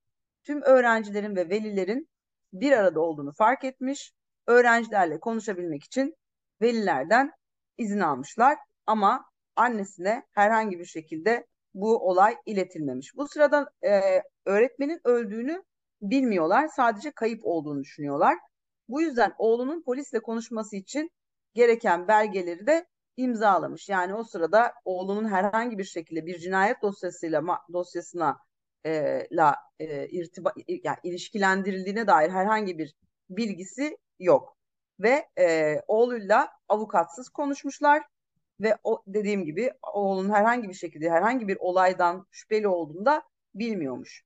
Tüm 0.44 0.62
öğrencilerin 0.62 1.36
ve 1.36 1.50
velilerin 1.50 2.10
bir 2.54 2.72
arada 2.72 3.00
olduğunu 3.00 3.34
fark 3.34 3.64
etmiş. 3.64 4.14
Öğrencilerle 4.48 5.20
konuşabilmek 5.20 5.84
için 5.84 6.16
velilerden 6.62 7.32
izin 7.78 8.00
almışlar 8.00 8.58
ama 8.86 9.26
annesine 9.56 10.24
herhangi 10.32 10.80
bir 10.80 10.86
şekilde 10.86 11.48
bu 11.74 12.10
olay 12.10 12.36
iletilmemiş. 12.46 13.16
Bu 13.16 13.28
sırada 13.28 13.72
e, 13.86 14.22
öğretmenin 14.46 15.02
öldüğünü 15.04 15.64
bilmiyorlar. 16.02 16.68
Sadece 16.68 17.12
kayıp 17.12 17.40
olduğunu 17.46 17.82
düşünüyorlar. 17.84 18.38
Bu 18.90 19.02
yüzden 19.02 19.34
oğlunun 19.38 19.84
polisle 19.84 20.20
konuşması 20.20 20.76
için 20.76 21.12
gereken 21.54 22.08
belgeleri 22.08 22.68
de 22.68 22.86
imzalamış. 23.18 23.90
Yani 23.90 24.14
o 24.16 24.24
sırada 24.24 24.74
oğlunun 24.86 25.30
herhangi 25.30 25.78
bir 25.78 25.84
şekilde 25.84 26.26
bir 26.26 26.40
cinayet 26.40 26.82
dosyasıyla 26.82 27.44
dosyasına 27.74 28.38
e, 28.86 29.22
la 29.32 29.56
e, 29.80 30.08
irtiba, 30.08 30.54
yani 30.68 30.98
ilişkilendirildiğine 31.04 32.08
dair 32.08 32.30
herhangi 32.30 32.78
bir 32.78 32.96
bilgisi 33.30 33.98
yok. 34.20 34.58
Ve 35.00 35.26
e, 35.40 35.76
oğluyla 35.88 36.50
avukatsız 36.70 37.30
konuşmuşlar 37.30 38.04
ve 38.62 38.78
o 38.84 39.04
dediğim 39.08 39.46
gibi 39.46 39.72
oğlunun 39.94 40.34
herhangi 40.34 40.70
bir 40.70 40.74
şekilde 40.74 41.10
herhangi 41.10 41.48
bir 41.48 41.58
olaydan 41.60 42.28
şüpheli 42.32 42.68
olduğunda 42.68 43.24
bilmiyormuş. 43.56 44.24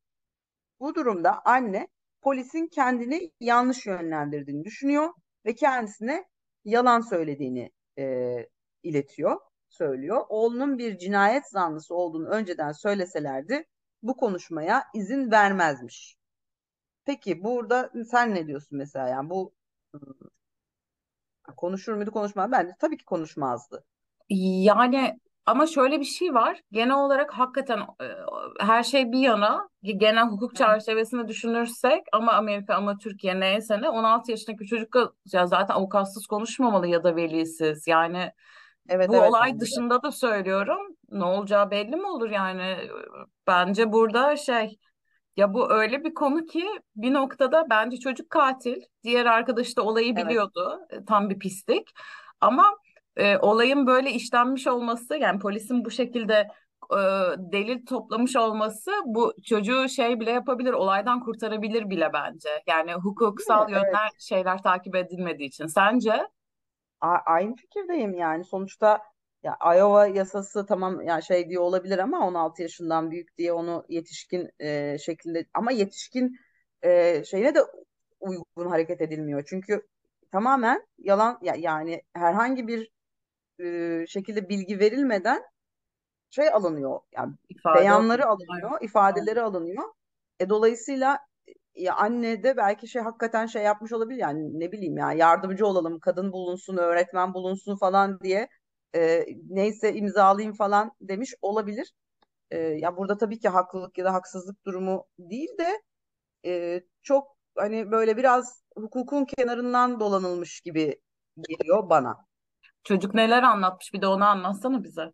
Bu 0.79 0.95
durumda 0.95 1.41
anne 1.45 1.87
polisin 2.21 2.67
kendini 2.67 3.31
yanlış 3.39 3.85
yönlendirdiğini 3.85 4.63
düşünüyor 4.63 5.13
ve 5.45 5.55
kendisine 5.55 6.25
yalan 6.65 7.01
söylediğini 7.01 7.71
e, 7.97 8.35
iletiyor, 8.83 9.39
söylüyor. 9.69 10.25
Oğlunun 10.29 10.77
bir 10.77 10.97
cinayet 10.97 11.49
zanlısı 11.49 11.95
olduğunu 11.95 12.29
önceden 12.29 12.71
söyleselerdi 12.71 13.65
bu 14.03 14.17
konuşmaya 14.17 14.83
izin 14.93 15.31
vermezmiş. 15.31 16.17
Peki 17.05 17.43
burada 17.43 17.91
sen 18.11 18.35
ne 18.35 18.47
diyorsun 18.47 18.77
mesela 18.77 19.07
yani 19.07 19.29
bu 19.29 19.53
konuşur 21.57 21.93
muydu 21.93 22.11
konuşmaz 22.11 22.51
bence 22.51 22.71
tabii 22.79 22.97
ki 22.97 23.05
konuşmazdı. 23.05 23.85
Yani 24.29 25.19
ama 25.45 25.67
şöyle 25.67 25.99
bir 25.99 26.05
şey 26.05 26.33
var. 26.33 26.61
Genel 26.71 26.95
olarak 26.95 27.33
hakikaten 27.33 27.79
e, 27.79 28.05
her 28.59 28.83
şey 28.83 29.11
bir 29.11 29.19
yana 29.19 29.69
genel 29.83 30.27
hukuk 30.27 30.55
çerçevesinde 30.55 31.27
düşünürsek 31.27 32.03
ama 32.13 32.33
Amerika 32.33 32.75
ama 32.75 32.97
Türkiye 32.97 33.39
neyse 33.39 33.81
ne 33.81 33.89
16 33.89 34.31
yaşındaki 34.31 34.65
çocuk 34.65 34.95
ya 35.33 35.47
zaten 35.47 35.73
avukatsız 35.75 36.27
konuşmamalı 36.27 36.87
ya 36.87 37.03
da 37.03 37.15
velisiz. 37.15 37.87
Yani 37.87 38.31
Evet, 38.89 39.09
bu 39.09 39.15
evet, 39.15 39.29
olay 39.29 39.49
bence 39.51 39.59
dışında 39.59 40.03
da 40.03 40.11
söylüyorum. 40.11 40.95
Ne 41.11 41.23
olacağı 41.23 41.71
belli 41.71 41.95
mi 41.95 42.07
olur 42.07 42.29
yani? 42.29 42.77
Bence 43.47 43.91
burada 43.91 44.37
şey 44.37 44.79
ya 45.37 45.53
bu 45.53 45.71
öyle 45.71 46.03
bir 46.03 46.13
konu 46.13 46.45
ki 46.45 46.65
bir 46.95 47.13
noktada 47.13 47.65
bence 47.69 47.97
çocuk 47.97 48.29
katil. 48.29 48.81
Diğer 49.03 49.25
arkadaş 49.25 49.77
da 49.77 49.81
olayı 49.81 50.13
Evet. 50.13 50.25
biliyordu. 50.25 50.79
E, 50.89 51.05
tam 51.05 51.29
bir 51.29 51.39
pislik. 51.39 51.89
Ama 52.41 52.77
e, 53.19 53.37
olayın 53.37 53.87
böyle 53.87 54.11
işlenmiş 54.11 54.67
olması 54.67 55.15
yani 55.15 55.39
polisin 55.39 55.85
bu 55.85 55.91
şekilde 55.91 56.47
e, 56.91 56.99
delil 57.37 57.85
toplamış 57.85 58.35
olması 58.35 58.91
bu 59.05 59.33
çocuğu 59.45 59.89
şey 59.89 60.19
bile 60.19 60.31
yapabilir, 60.31 60.73
olaydan 60.73 61.19
kurtarabilir 61.19 61.89
bile 61.89 62.13
bence. 62.13 62.49
Yani 62.67 62.93
hukuksal 62.93 63.73
Evet. 63.73 63.95
şeyler 64.19 64.63
takip 64.63 64.95
edilmediği 64.95 65.47
için. 65.49 65.67
Sence? 65.67 66.27
A- 67.01 67.21
aynı 67.25 67.55
fikirdeyim 67.55 68.13
yani 68.13 68.43
sonuçta 68.43 69.01
ya 69.43 69.57
Iowa 69.75 70.07
yasası 70.07 70.65
tamam 70.65 71.01
ya 71.01 71.21
şey 71.21 71.49
diye 71.49 71.59
olabilir 71.59 71.99
ama 71.99 72.27
16 72.27 72.61
yaşından 72.61 73.11
büyük 73.11 73.37
diye 73.37 73.53
onu 73.53 73.85
yetişkin 73.89 74.49
e, 74.59 74.97
şeklinde 74.97 75.45
ama 75.53 75.71
yetişkin 75.71 76.35
e, 76.81 77.23
şeyine 77.23 77.55
de 77.55 77.59
uygun 78.19 78.69
hareket 78.69 79.01
edilmiyor. 79.01 79.43
Çünkü 79.47 79.87
tamamen 80.31 80.87
yalan 80.97 81.39
ya, 81.41 81.55
yani 81.57 82.01
herhangi 82.13 82.67
bir 82.67 82.91
e, 83.59 84.05
şekilde 84.07 84.49
bilgi 84.49 84.79
verilmeden 84.79 85.43
şey 86.29 86.49
alınıyor. 86.49 86.99
Yani 87.11 87.33
İfade 87.49 87.79
beyanları 87.79 88.25
alınıyor, 88.25 88.81
ifadeleri 88.81 89.41
alınıyor. 89.41 89.83
E, 90.39 90.49
dolayısıyla 90.49 91.19
ya 91.75 91.95
anne 91.95 92.43
de 92.43 92.57
belki 92.57 92.87
şey 92.87 93.01
hakikaten 93.01 93.45
şey 93.45 93.63
yapmış 93.63 93.93
olabilir 93.93 94.19
yani 94.19 94.59
ne 94.59 94.71
bileyim 94.71 94.97
ya 94.97 95.13
yardımcı 95.13 95.67
olalım 95.67 95.99
kadın 95.99 96.31
bulunsun 96.31 96.77
öğretmen 96.77 97.33
bulunsun 97.33 97.77
falan 97.77 98.19
diye 98.19 98.49
e, 98.95 99.25
neyse 99.49 99.93
imzalayayım 99.93 100.55
falan 100.55 100.91
demiş 101.01 101.33
olabilir. 101.41 101.93
E, 102.51 102.57
ya 102.59 102.97
burada 102.97 103.17
tabii 103.17 103.39
ki 103.39 103.49
haklılık 103.49 103.97
ya 103.97 104.05
da 104.05 104.13
haksızlık 104.13 104.65
durumu 104.65 105.05
değil 105.19 105.49
de 105.57 105.81
e, 106.45 106.81
çok 107.03 107.37
hani 107.57 107.91
böyle 107.91 108.17
biraz 108.17 108.63
hukukun 108.75 109.25
kenarından 109.25 109.99
dolanılmış 109.99 110.61
gibi 110.61 111.01
geliyor 111.49 111.89
bana. 111.89 112.28
Çocuk 112.83 113.13
neler 113.13 113.43
anlatmış 113.43 113.93
bir 113.93 114.01
de 114.01 114.07
onu 114.07 114.25
anlatsana 114.25 114.83
bize. 114.83 115.11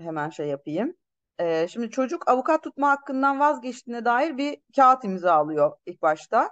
Hemen 0.00 0.30
şey 0.30 0.48
yapayım. 0.48 0.96
Ee, 1.38 1.68
şimdi 1.68 1.90
çocuk 1.90 2.28
avukat 2.28 2.62
tutma 2.62 2.90
hakkından 2.90 3.40
vazgeçtiğine 3.40 4.04
dair 4.04 4.36
bir 4.38 4.58
kağıt 4.76 5.04
imzalıyor 5.04 5.76
ilk 5.86 6.02
başta. 6.02 6.50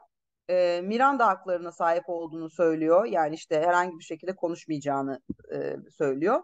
e, 0.51 0.81
Miranda 0.85 1.27
haklarına 1.27 1.73
sahip 1.73 2.05
olduğunu 2.07 2.51
söylüyor. 2.51 3.05
Yani 3.05 3.35
işte 3.35 3.63
herhangi 3.63 3.99
bir 3.99 4.05
şekilde 4.05 4.37
konuşmayacağını 4.37 5.21
e, 5.55 5.77
söylüyor. 5.99 6.43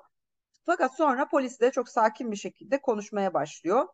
Fakat 0.67 0.97
sonra 0.97 1.29
polis 1.29 1.61
de 1.61 1.71
çok 1.71 1.89
sakin 1.89 2.31
bir 2.33 2.37
şekilde 2.37 2.81
konuşmaya 2.83 3.35
başlıyor. 3.35 3.87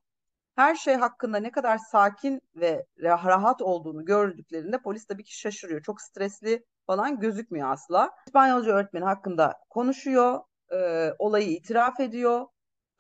Her 0.56 0.74
şey 0.74 0.94
hakkında 0.94 1.38
ne 1.38 1.50
kadar 1.50 1.78
sakin 1.78 2.40
ve 2.56 2.86
rahat 3.02 3.62
olduğunu 3.62 4.04
gördüklerinde 4.04 4.78
polis 4.82 5.06
tabii 5.06 5.24
ki 5.24 5.38
şaşırıyor. 5.38 5.82
Çok 5.82 6.00
stresli 6.00 6.64
falan 6.86 7.20
gözükmüyor 7.20 7.70
asla. 7.72 8.10
İspanyolca 8.26 8.72
öğretmeni 8.72 9.04
hakkında 9.04 9.54
konuşuyor, 9.70 10.40
e, 10.72 11.10
olayı 11.18 11.48
itiraf 11.48 12.00
ediyor. 12.00 12.46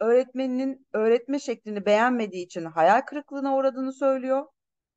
Öğretmeninin 0.00 0.86
öğretme 0.92 1.38
şeklini 1.38 1.86
beğenmediği 1.86 2.44
için 2.44 2.64
hayal 2.64 3.00
kırıklığına 3.00 3.56
uğradığını 3.56 3.92
söylüyor. 3.92 4.46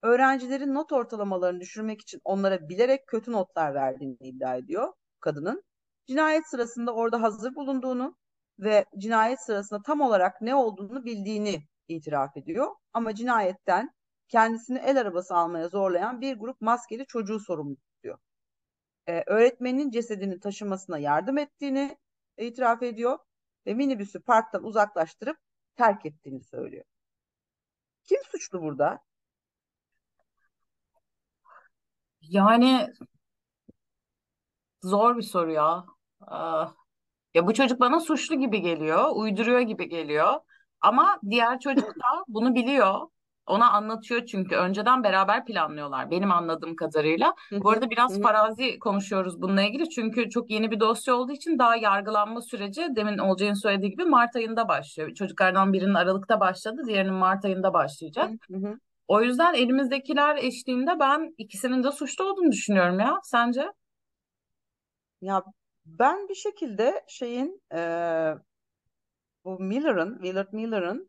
Öğrencilerin 0.03 0.73
not 0.73 0.91
ortalamalarını 0.91 1.59
düşürmek 1.61 2.01
için 2.01 2.21
onlara 2.23 2.69
bilerek 2.69 3.07
kötü 3.07 3.31
notlar 3.31 3.73
verdiğini 3.73 4.17
iddia 4.19 4.55
ediyor 4.55 4.93
kadının. 5.19 5.63
Cinayet 6.07 6.47
sırasında 6.47 6.93
orada 6.93 7.21
hazır 7.21 7.55
bulunduğunu 7.55 8.15
ve 8.59 8.85
cinayet 8.97 9.39
sırasında 9.45 9.81
tam 9.81 10.01
olarak 10.01 10.41
ne 10.41 10.55
olduğunu 10.55 11.05
bildiğini 11.05 11.63
itiraf 11.87 12.37
ediyor. 12.37 12.75
Ama 12.93 13.15
cinayetten 13.15 13.89
kendisini 14.27 14.79
el 14.79 14.99
arabası 15.01 15.35
almaya 15.35 15.67
zorlayan 15.67 16.21
bir 16.21 16.35
grup 16.39 16.61
maskeli 16.61 17.05
çocuğu 17.05 17.39
sorumlu 17.39 17.77
Ee, 19.07 19.23
öğretmenin 19.27 19.91
cesedini 19.91 20.39
taşımasına 20.39 20.97
yardım 20.97 21.37
ettiğini 21.37 21.97
itiraf 22.37 22.83
ediyor 22.83 23.19
ve 23.65 23.73
minibüsü 23.73 24.21
parktan 24.21 24.63
uzaklaştırıp 24.63 25.37
terk 25.75 26.05
ettiğini 26.05 26.43
söylüyor. 26.43 26.85
Kim 28.03 28.23
suçlu 28.23 28.61
burada? 28.61 28.99
Yani 32.21 32.93
zor 34.83 35.17
bir 35.17 35.21
soru 35.21 35.51
ya. 35.51 35.85
Ah, 36.21 36.73
ya 37.33 37.47
bu 37.47 37.53
çocuk 37.53 37.79
bana 37.79 37.99
suçlu 37.99 38.35
gibi 38.39 38.61
geliyor, 38.61 39.09
uyduruyor 39.15 39.61
gibi 39.61 39.89
geliyor. 39.89 40.33
Ama 40.81 41.19
diğer 41.29 41.59
çocuk 41.59 41.87
da 41.89 42.25
bunu 42.27 42.55
biliyor. 42.55 43.09
Ona 43.49 43.71
anlatıyor 43.71 44.25
çünkü 44.25 44.55
önceden 44.55 45.03
beraber 45.03 45.45
planlıyorlar 45.45 46.11
benim 46.11 46.31
anladığım 46.31 46.75
kadarıyla. 46.75 47.33
Bu 47.51 47.69
arada 47.69 47.89
biraz 47.89 48.21
farazi 48.21 48.79
konuşuyoruz 48.79 49.41
bununla 49.41 49.61
ilgili 49.61 49.89
çünkü 49.89 50.29
çok 50.29 50.51
yeni 50.51 50.71
bir 50.71 50.79
dosya 50.79 51.15
olduğu 51.15 51.31
için 51.31 51.59
daha 51.59 51.75
yargılanma 51.75 52.41
süreci 52.41 52.87
demin 52.95 53.17
Olcay'ın 53.17 53.53
söylediği 53.53 53.91
gibi 53.91 54.05
Mart 54.05 54.35
ayında 54.35 54.67
başlıyor. 54.67 55.13
Çocuklardan 55.13 55.73
birinin 55.73 55.93
Aralık'ta 55.93 56.39
başladı, 56.39 56.81
diğerinin 56.87 57.13
Mart 57.13 57.45
ayında 57.45 57.73
başlayacak. 57.73 58.29
O 59.07 59.21
yüzden 59.21 59.53
elimizdekiler 59.53 60.35
eşliğinde 60.35 60.99
ben 60.99 61.35
ikisinin 61.37 61.83
de 61.83 61.91
suçlu 61.91 62.23
olduğunu 62.23 62.51
düşünüyorum 62.51 62.99
ya. 62.99 63.19
Sence? 63.23 63.71
Ya 65.21 65.43
ben 65.85 66.29
bir 66.29 66.35
şekilde 66.35 67.05
şeyin 67.07 67.61
e, 67.73 67.79
bu 69.45 69.59
Miller'ın, 69.59 70.13
Willard 70.13 70.53
Miller'ın 70.53 71.08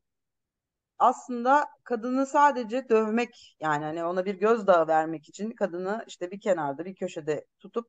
aslında 1.00 1.66
kadını 1.84 2.26
sadece 2.26 2.88
dövmek 2.88 3.56
yani 3.60 3.84
hani 3.84 4.04
ona 4.04 4.24
bir 4.24 4.34
gözdağı 4.34 4.88
vermek 4.88 5.28
için 5.28 5.50
kadını 5.50 6.04
işte 6.08 6.30
bir 6.30 6.40
kenarda 6.40 6.84
bir 6.84 6.94
köşede 6.94 7.46
tutup 7.58 7.86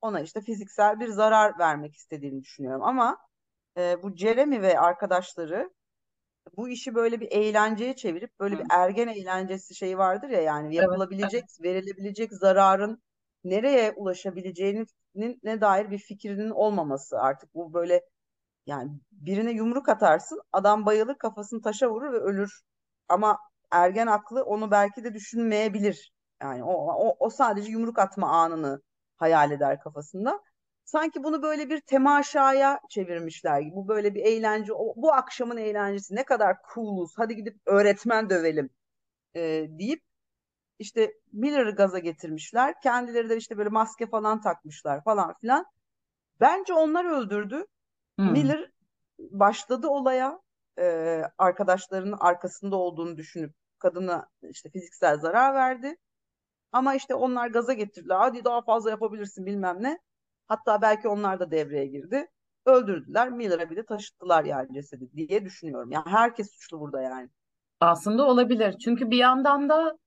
ona 0.00 0.20
işte 0.20 0.40
fiziksel 0.40 1.00
bir 1.00 1.08
zarar 1.08 1.58
vermek 1.58 1.94
istediğini 1.96 2.42
düşünüyorum. 2.42 2.82
Ama 2.82 3.18
e, 3.78 4.02
bu 4.02 4.16
Jeremy 4.16 4.62
ve 4.62 4.80
arkadaşları 4.80 5.70
bu 6.56 6.68
işi 6.68 6.94
böyle 6.94 7.20
bir 7.20 7.32
eğlenceye 7.32 7.96
çevirip 7.96 8.40
böyle 8.40 8.54
Hı. 8.54 8.60
bir 8.60 8.66
ergen 8.70 9.08
eğlencesi 9.08 9.74
şeyi 9.74 9.98
vardır 9.98 10.28
ya 10.28 10.40
yani 10.40 10.74
yapılabilecek, 10.74 11.42
evet, 11.42 11.62
verilebilecek 11.62 12.32
zararın 12.32 13.02
nereye 13.44 13.92
ulaşabileceğinin 13.92 14.86
ne 15.42 15.60
dair 15.60 15.90
bir 15.90 15.98
fikrinin 15.98 16.50
olmaması 16.50 17.18
artık 17.18 17.54
bu 17.54 17.72
böyle 17.74 18.02
yani 18.66 18.90
birine 19.12 19.50
yumruk 19.52 19.88
atarsın 19.88 20.42
adam 20.52 20.86
bayılır 20.86 21.14
kafasını 21.14 21.62
taşa 21.62 21.90
vurur 21.90 22.12
ve 22.12 22.18
ölür 22.18 22.62
ama 23.08 23.38
ergen 23.70 24.06
aklı 24.06 24.42
onu 24.44 24.70
belki 24.70 25.04
de 25.04 25.14
düşünmeyebilir 25.14 26.12
yani 26.42 26.64
o, 26.64 26.72
o, 26.72 27.16
o 27.18 27.30
sadece 27.30 27.70
yumruk 27.72 27.98
atma 27.98 28.28
anını 28.30 28.82
hayal 29.16 29.50
eder 29.50 29.80
kafasında 29.80 30.40
sanki 30.84 31.24
bunu 31.24 31.42
böyle 31.42 31.70
bir 31.70 31.80
temaşaya 31.80 32.80
çevirmişler 32.90 33.60
gibi. 33.60 33.74
Bu 33.74 33.88
böyle 33.88 34.14
bir 34.14 34.24
eğlence, 34.24 34.72
bu 34.96 35.12
akşamın 35.12 35.56
eğlencesi 35.56 36.14
ne 36.14 36.24
kadar 36.24 36.56
cooluz, 36.74 37.12
hadi 37.16 37.36
gidip 37.36 37.56
öğretmen 37.66 38.30
dövelim 38.30 38.70
e, 39.36 39.40
deyip 39.68 40.02
işte 40.78 41.12
Miller'ı 41.32 41.76
gaza 41.76 41.98
getirmişler. 41.98 42.74
Kendileri 42.82 43.28
de 43.28 43.36
işte 43.36 43.58
böyle 43.58 43.68
maske 43.70 44.06
falan 44.06 44.40
takmışlar 44.40 45.04
falan 45.04 45.34
filan. 45.40 45.66
Bence 46.40 46.74
onlar 46.74 47.04
öldürdü. 47.04 47.66
Hmm. 48.18 48.32
Miller 48.32 48.70
başladı 49.18 49.88
olaya 49.88 50.40
e, 50.78 51.22
arkadaşlarının 51.38 52.16
arkasında 52.20 52.76
olduğunu 52.76 53.16
düşünüp 53.16 53.54
kadına 53.78 54.28
işte 54.42 54.70
fiziksel 54.70 55.18
zarar 55.18 55.54
verdi. 55.54 55.96
Ama 56.72 56.94
işte 56.94 57.14
onlar 57.14 57.48
gaza 57.48 57.72
getirdiler. 57.72 58.16
Hadi 58.16 58.44
daha 58.44 58.62
fazla 58.62 58.90
yapabilirsin 58.90 59.46
bilmem 59.46 59.76
ne. 59.80 59.98
Hatta 60.48 60.82
belki 60.82 61.08
onlar 61.08 61.40
da 61.40 61.50
devreye 61.50 61.86
girdi. 61.86 62.26
Öldürdüler. 62.66 63.30
Miller'a 63.30 63.70
bir 63.70 63.76
de 63.76 63.84
taşıttılar 63.84 64.44
yani 64.44 64.74
cesedi 64.74 65.12
diye 65.12 65.44
düşünüyorum. 65.44 65.90
Yani 65.92 66.06
herkes 66.06 66.50
suçlu 66.50 66.80
burada 66.80 67.02
yani. 67.02 67.28
Aslında 67.80 68.26
olabilir. 68.26 68.78
Çünkü 68.84 69.10
bir 69.10 69.16
yandan 69.16 69.68
da 69.68 69.98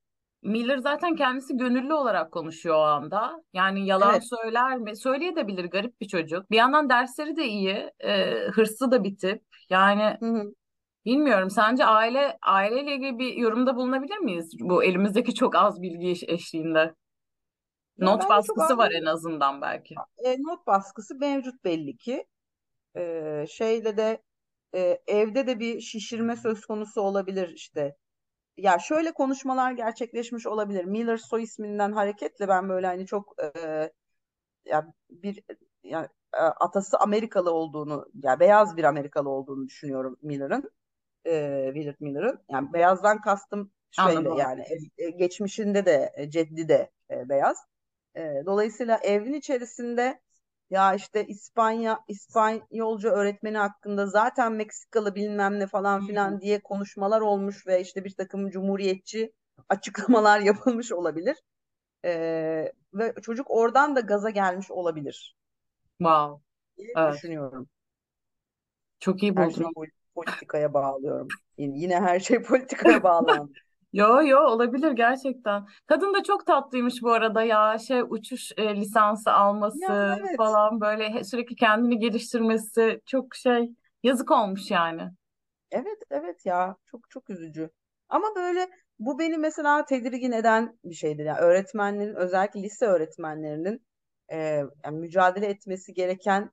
Miller 0.41 0.78
zaten 0.78 1.15
kendisi 1.15 1.58
gönüllü 1.58 1.93
olarak 1.93 2.32
konuşuyor 2.32 2.75
o 2.75 2.80
anda. 2.80 3.43
Yani 3.54 3.86
yalan 3.86 4.13
evet. 4.13 4.30
söyler 4.30 4.78
mi? 4.78 4.95
Söyleyebilir 4.95 5.65
garip 5.65 6.02
bir 6.02 6.08
çocuk. 6.08 6.52
Bir 6.52 6.56
yandan 6.56 6.89
dersleri 6.89 7.36
de 7.36 7.45
iyi. 7.45 7.91
E, 7.99 8.34
hırslı 8.47 8.91
da 8.91 9.04
bir 9.04 9.17
tip. 9.17 9.43
Yani 9.69 10.17
hı 10.19 10.25
hı. 10.25 10.54
bilmiyorum. 11.06 11.49
Sence 11.49 11.86
aile 11.86 12.38
aileyle 12.41 12.95
ilgili 12.95 13.19
bir 13.19 13.34
yorumda 13.34 13.75
bulunabilir 13.75 14.17
miyiz? 14.17 14.52
Bu 14.60 14.84
elimizdeki 14.84 15.36
çok 15.36 15.56
az 15.56 15.82
bilgi 15.82 16.25
eşliğinde. 16.28 16.95
Not 17.97 18.30
baskısı 18.30 18.78
var 18.78 18.91
en 18.91 19.06
azından 19.06 19.62
belki. 19.62 19.95
E, 20.25 20.36
not 20.39 20.67
baskısı 20.67 21.15
mevcut 21.15 21.63
belli 21.63 21.97
ki. 21.97 22.25
E, 22.97 23.45
şeyle 23.49 23.97
de 23.97 24.21
e, 24.75 24.99
evde 25.08 25.47
de 25.47 25.60
bir 25.60 25.80
şişirme 25.82 26.36
söz 26.36 26.65
konusu 26.65 27.02
olabilir 27.02 27.49
işte. 27.49 27.95
Ya 28.60 28.80
şöyle 28.80 29.12
konuşmalar 29.12 29.72
gerçekleşmiş 29.72 30.48
olabilir. 30.48 30.86
Miller 30.86 31.17
soy 31.17 31.43
isminden 31.43 31.91
hareketle 31.91 32.48
ben 32.48 32.69
böyle 32.69 32.88
hani 32.88 33.06
çok 33.06 33.36
e, 33.43 33.91
ya 34.65 34.93
bir 35.10 35.43
ya, 35.84 36.10
e, 36.34 36.38
atası 36.38 36.98
Amerikalı 36.98 37.52
olduğunu, 37.52 38.06
ya 38.24 38.39
beyaz 38.39 38.78
bir 38.78 38.84
Amerikalı 38.84 39.30
olduğunu 39.30 39.67
düşünüyorum 39.67 40.17
Miller'ın. 40.22 40.72
E, 41.26 41.63
Willard 41.74 41.95
Miller'ın. 42.00 42.39
Yani 42.50 42.74
beyazdan 42.74 43.22
kastım 43.22 43.72
şöyle 43.91 44.17
Anladım. 44.17 44.38
yani 44.38 44.63
e, 44.98 45.10
geçmişinde 45.10 45.86
de 45.86 46.12
e, 46.15 46.30
ceddi 46.30 46.69
de 46.69 46.91
e, 47.12 47.30
beyaz. 47.30 47.58
E, 48.15 48.43
dolayısıyla 48.45 48.98
evin 48.98 49.34
içerisinde 49.34 50.19
ya 50.69 50.93
işte 50.93 51.27
İspanya 51.27 51.99
İspanyolca 52.08 53.10
öğretmeni 53.10 53.58
hakkında 53.58 54.05
zaten 54.05 54.53
Meksikalı 54.53 55.15
bilmem 55.15 55.60
ne 55.60 55.67
falan 55.67 56.08
filan 56.08 56.41
diye 56.41 56.60
konuşmalar 56.60 57.21
olmuş 57.21 57.67
ve 57.67 57.82
işte 57.82 58.03
bir 58.03 58.15
takım 58.15 58.49
cumhuriyetçi 58.49 59.34
açıklamalar 59.69 60.39
yapılmış 60.39 60.91
olabilir. 60.91 61.38
E, 62.05 62.12
ve 62.93 63.13
çocuk 63.21 63.51
oradan 63.51 63.95
da 63.95 63.99
gaza 63.99 64.29
gelmiş 64.29 64.71
olabilir. 64.71 65.36
Wow. 65.97 66.43
Diye 66.77 66.93
evet. 66.97 67.13
düşünüyorum. 67.13 67.69
Çok 68.99 69.23
iyi 69.23 69.32
buldun. 69.32 69.43
Her 69.43 69.51
şeyi 69.51 69.91
politikaya 70.15 70.73
bağlıyorum. 70.73 71.27
Yine 71.58 71.99
her 71.99 72.19
şey 72.19 72.41
politikaya 72.41 73.03
bağlandı. 73.03 73.53
Yo 73.93 74.23
yo 74.23 74.39
olabilir 74.39 74.91
gerçekten. 74.91 75.65
Kadın 75.88 76.13
da 76.13 76.23
çok 76.23 76.45
tatlıymış 76.45 77.02
bu 77.02 77.12
arada 77.12 77.43
ya. 77.43 77.78
Şey 77.78 78.02
uçuş 78.02 78.52
e, 78.58 78.75
lisansı 78.75 79.32
alması 79.32 79.80
Ya 79.82 80.17
evet. 80.19 80.38
falan 80.38 80.82
böyle 80.82 81.23
sürekli 81.23 81.56
kendini 81.56 81.99
geliştirmesi 81.99 83.02
çok 83.06 83.36
şey 83.36 83.71
yazık 84.04 84.32
olmuş 84.32 84.71
yani. 84.71 85.02
Evet 85.71 86.04
evet 86.12 86.45
ya 86.45 86.75
çok 86.86 87.10
çok 87.10 87.30
üzücü. 87.30 87.69
Ama 88.10 88.28
böyle 88.36 88.69
bu 88.99 89.19
beni 89.19 89.38
mesela 89.38 89.86
tedirgin 89.86 90.32
eden 90.32 90.80
bir 90.86 90.95
şeydir. 90.95 91.25
Yani 91.25 91.39
öğretmenlerin 91.39 92.15
özellikle 92.15 92.63
lise 92.63 92.86
öğretmenlerinin 92.86 93.86
e, 94.32 94.38
yani 94.86 94.99
mücadele 94.99 95.45
etmesi 95.45 95.93
gereken 95.93 96.52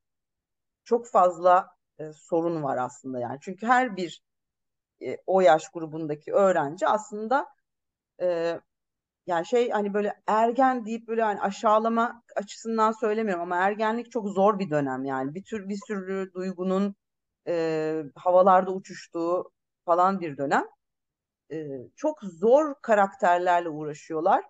çok 0.85 1.09
fazla 1.09 1.69
e, 1.99 2.13
sorun 2.13 2.63
var 2.63 2.77
aslında 2.77 3.21
yani. 3.21 3.39
Çünkü 3.41 3.67
her 3.67 3.97
bir 3.97 4.23
e, 5.03 5.17
o 5.27 5.41
yaş 5.41 5.69
grubundaki 5.69 6.33
öğrenci 6.33 6.87
aslında 6.89 7.47
e, 8.23 8.61
yani 9.27 9.47
şey 9.47 9.71
hani 9.71 9.95
böyle 9.95 10.15
ergen 10.27 10.87
deyip 10.87 11.09
böyle 11.09 11.23
hani 11.23 11.41
aşağılama 11.41 12.23
açısından 12.37 12.93
söylemiyorum 12.93 13.43
ama 13.43 13.57
ergenlik 13.57 14.11
çok 14.11 14.29
zor 14.29 14.59
bir 14.59 14.71
dönem 14.71 15.05
yani 15.05 15.35
bir 15.35 15.45
tür 15.45 15.69
bir 15.69 15.79
sürü 15.87 16.33
duygunun 16.35 16.95
e, 17.49 18.05
havalarda 18.17 18.73
uçuştuğu 18.73 19.51
falan 19.85 20.21
bir 20.21 20.37
dönem. 20.37 20.65
E, 21.53 21.57
çok 21.97 22.21
zor 22.23 22.75
karakterlerle 22.83 23.69
uğraşıyorlar 23.69 24.45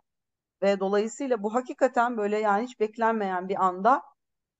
ve 0.62 0.80
dolayısıyla 0.80 1.42
bu 1.42 1.54
hakikaten 1.54 2.16
böyle 2.16 2.38
yani 2.38 2.64
hiç 2.64 2.80
beklenmeyen 2.80 3.48
bir 3.48 3.64
anda 3.64 4.02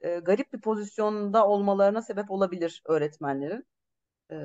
e, 0.01 0.19
garip 0.19 0.53
bir 0.53 0.61
pozisyonda 0.61 1.47
olmalarına 1.49 2.03
sebep 2.03 2.31
olabilir 2.31 2.83
öğretmenlerin. 2.87 3.65
E, 4.31 4.37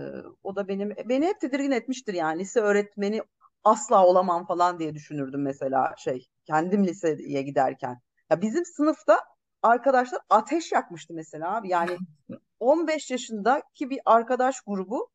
o 0.44 0.56
da 0.56 0.68
benim 0.68 0.96
beni 1.10 1.26
hep 1.26 1.40
tedirgin 1.40 1.72
etmiştir 1.72 2.14
yani 2.14 2.40
lise 2.40 2.60
öğretmeni 2.60 3.22
asla 3.64 4.06
olamam 4.06 4.46
falan 4.46 4.80
diye 4.80 4.94
düşünürdüm 4.94 5.42
mesela 5.42 5.94
şey 5.98 6.28
kendim 6.46 6.88
liseye 6.88 7.42
giderken. 7.42 8.02
Ya 8.30 8.42
bizim 8.42 8.66
sınıfta 8.66 9.20
arkadaşlar 9.64 10.22
ateş 10.30 10.72
yakmıştı 10.72 11.14
mesela 11.14 11.56
abi. 11.58 11.70
Yani 11.70 11.98
15 12.60 13.12
yaşındaki 13.12 13.90
bir 13.90 14.00
arkadaş 14.06 14.62
grubu 14.68 15.10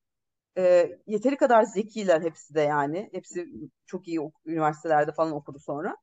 e, 0.58 0.90
yeteri 1.06 1.36
kadar 1.36 1.62
zekiler 1.62 2.22
hepsi 2.22 2.54
de 2.54 2.60
yani. 2.60 3.08
Hepsi 3.12 3.48
çok 3.86 4.08
iyi 4.08 4.20
üniversitelerde 4.46 5.12
falan 5.12 5.32
okudu 5.32 5.58
sonra. 5.58 5.96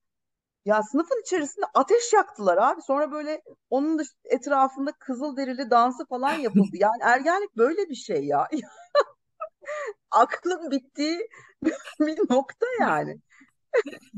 Ya 0.65 0.83
sınıfın 0.83 1.21
içerisinde 1.21 1.65
ateş 1.73 2.13
yaktılar 2.13 2.57
abi. 2.57 2.81
Sonra 2.81 3.11
böyle 3.11 3.41
onun 3.69 3.99
da 3.99 4.03
etrafında 4.25 4.91
kızıl 4.91 5.37
derili 5.37 5.69
dansı 5.71 6.05
falan 6.05 6.33
yapıldı. 6.33 6.69
Yani 6.73 6.97
ergenlik 7.01 7.57
böyle 7.57 7.89
bir 7.89 7.95
şey 7.95 8.25
ya. 8.25 8.47
Aklın 10.11 10.71
bittiği 10.71 11.27
bir 11.99 12.17
nokta 12.29 12.65
yani. 12.79 13.19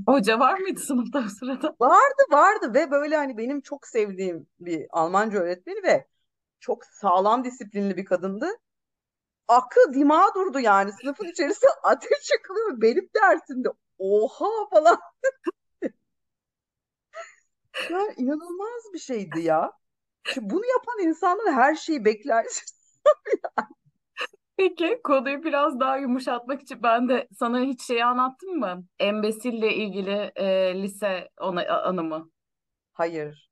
Hoca 0.07 0.39
var 0.39 0.59
mıydı 0.59 0.79
sınıfta 0.79 1.19
o 1.19 1.29
sırada? 1.29 1.75
Vardı 1.79 2.23
vardı 2.31 2.73
ve 2.73 2.91
böyle 2.91 3.17
hani 3.17 3.37
benim 3.37 3.61
çok 3.61 3.87
sevdiğim 3.87 4.47
bir 4.59 4.87
Almanca 4.89 5.39
öğretmeni 5.39 5.83
ve 5.83 6.07
çok 6.59 6.85
sağlam 6.85 7.43
disiplinli 7.43 7.97
bir 7.97 8.05
kadındı. 8.05 8.47
Aklı 9.47 9.93
dimağı 9.93 10.33
durdu 10.35 10.59
yani. 10.59 10.91
Sınıfın 11.01 11.25
içerisinde 11.25 11.71
ateş 11.83 12.21
çıkılıyor. 12.23 12.81
Benim 12.81 13.09
dersimde 13.15 13.69
oha 13.99 14.69
falan. 14.69 14.99
Ya 17.89 17.99
inanılmaz 18.17 18.93
bir 18.93 18.99
şeydi 18.99 19.39
ya. 19.41 19.71
Şimdi 20.23 20.49
bunu 20.49 20.65
yapan 20.65 20.99
insanlar 21.09 21.53
her 21.55 21.75
şeyi 21.75 22.05
bekler. 22.05 22.45
Peki 24.57 25.01
konuyu 25.03 25.43
biraz 25.43 25.79
daha 25.79 25.97
yumuşatmak 25.97 26.61
için 26.61 26.83
ben 26.83 27.09
de 27.09 27.27
sana 27.39 27.59
hiç 27.61 27.81
şeyi 27.87 28.05
anlattım 28.05 28.59
mı? 28.59 28.85
Embesille 28.99 29.73
ilgili 29.75 30.31
e, 30.35 30.45
lise 30.83 31.29
ona, 31.39 31.67
anımı. 31.83 32.31
Hayır. 32.93 33.44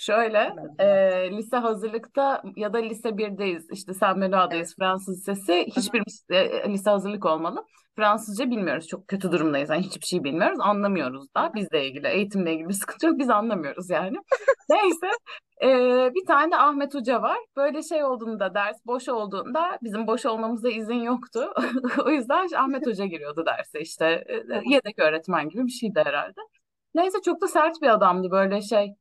Şöyle, 0.00 0.54
e, 0.78 0.86
lise 1.30 1.56
hazırlıkta 1.56 2.42
ya 2.56 2.72
da 2.72 2.78
lise 2.78 3.18
1'deyiz. 3.18 3.66
İşte 3.72 3.94
Saint 3.94 4.18
Benoît'dayız 4.18 4.68
Evet. 4.68 4.74
Fransız 4.78 5.18
lisesi. 5.18 5.66
Hiçbirimiz 5.76 6.24
e, 6.30 6.72
lise 6.72 6.90
hazırlık 6.90 7.26
olmalı. 7.26 7.64
Fransızca 7.96 8.50
bilmiyoruz. 8.50 8.86
Çok 8.86 9.08
kötü 9.08 9.32
durumdayız. 9.32 9.70
Yani 9.70 9.82
hiçbir 9.82 10.06
şey 10.06 10.24
bilmiyoruz. 10.24 10.58
Anlamıyoruz 10.60 11.34
da. 11.36 11.52
Bizle 11.54 11.86
ilgili, 11.88 12.06
eğitimle 12.08 12.52
ilgili 12.52 12.68
bir 12.68 12.74
sıkıntı 12.74 13.06
yok. 13.06 13.18
Biz 13.18 13.30
anlamıyoruz 13.30 13.90
yani. 13.90 14.16
Neyse. 14.70 15.06
e, 15.62 15.68
bir 16.14 16.26
tane 16.26 16.52
de 16.52 16.56
Ahmet 16.56 16.94
Hoca 16.94 17.22
var. 17.22 17.38
Böyle 17.56 17.82
şey 17.82 18.04
olduğunda, 18.04 18.54
ders 18.54 18.76
boş 18.86 19.08
olduğunda 19.08 19.78
bizim 19.82 20.06
boş 20.06 20.26
olmamıza 20.26 20.68
izin 20.68 21.02
yoktu. 21.02 21.52
O 22.06 22.10
yüzden 22.10 22.48
Ahmet 22.56 22.86
Hoca 22.86 23.04
giriyordu 23.04 23.46
derse 23.46 23.80
işte. 23.80 24.24
E, 24.28 24.34
yedek 24.66 24.98
öğretmen 24.98 25.48
gibi 25.48 25.66
bir 25.66 25.72
şeydi 25.72 26.02
herhalde. 26.04 26.40
Neyse 26.94 27.18
çok 27.24 27.42
da 27.42 27.48
sert 27.48 27.82
bir 27.82 27.88
adamdı 27.88 28.30
böyle 28.30 28.62
şey. 28.62 28.94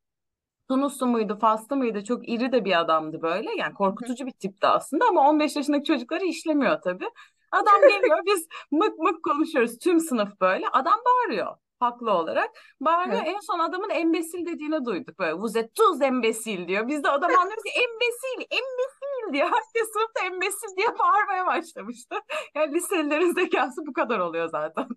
Tunuslu 0.70 1.08
muydu, 1.08 1.38
Faslı 1.42 1.76
mıydı? 1.76 2.04
Çok 2.04 2.30
iri 2.30 2.52
de 2.52 2.66
bir 2.66 2.80
adamdı 2.80 3.22
böyle. 3.22 3.56
Yani 3.56 3.74
korkutucu 3.74 4.26
bir 4.26 4.32
tipti 4.32 4.68
aslında 4.68 5.06
ama 5.10 5.30
15 5.30 5.56
yaşındaki 5.56 5.84
çocukları 5.84 6.26
işlemiyor 6.26 6.82
tabii. 6.82 7.10
Adam 7.52 7.82
geliyor, 7.90 8.20
biz 8.26 8.48
mık 8.72 9.00
mık 9.00 9.24
konuşuyoruz. 9.24 9.80
Tüm 9.80 10.00
sınıf 10.00 10.42
böyle. 10.42 10.68
Adam 10.68 11.00
bağırıyor 11.06 11.56
haklı 11.80 12.12
olarak. 12.12 12.50
Bağırıyor. 12.82 13.22
En 13.26 13.40
son 13.40 13.60
adamın 13.60 13.90
embesil 13.90 14.46
dediğini 14.46 14.86
duyduk. 14.86 15.20
Böyle 15.20 15.32
êtes 15.32 15.70
tous 15.76 16.02
embesil 16.02 16.68
diyor. 16.68 16.88
Biz 16.88 17.04
de 17.04 17.10
adam 17.10 17.32
anlıyoruz 17.32 17.64
ki 17.64 17.70
embesil, 17.70 18.42
embesil 18.52 19.34
diyor. 19.34 19.46
Herkes 19.46 19.94
sınıfta 19.94 20.26
embesil 20.26 20.78
diye 20.78 20.88
bağırmaya 21.00 21.48
başlamıştı. 21.48 22.16
Yani 22.56 22.74
liselilerin 22.74 23.34
zekası 23.34 23.86
bu 23.88 23.94
kadar 23.94 24.20
oluyor 24.20 24.50
zaten. 24.50 24.88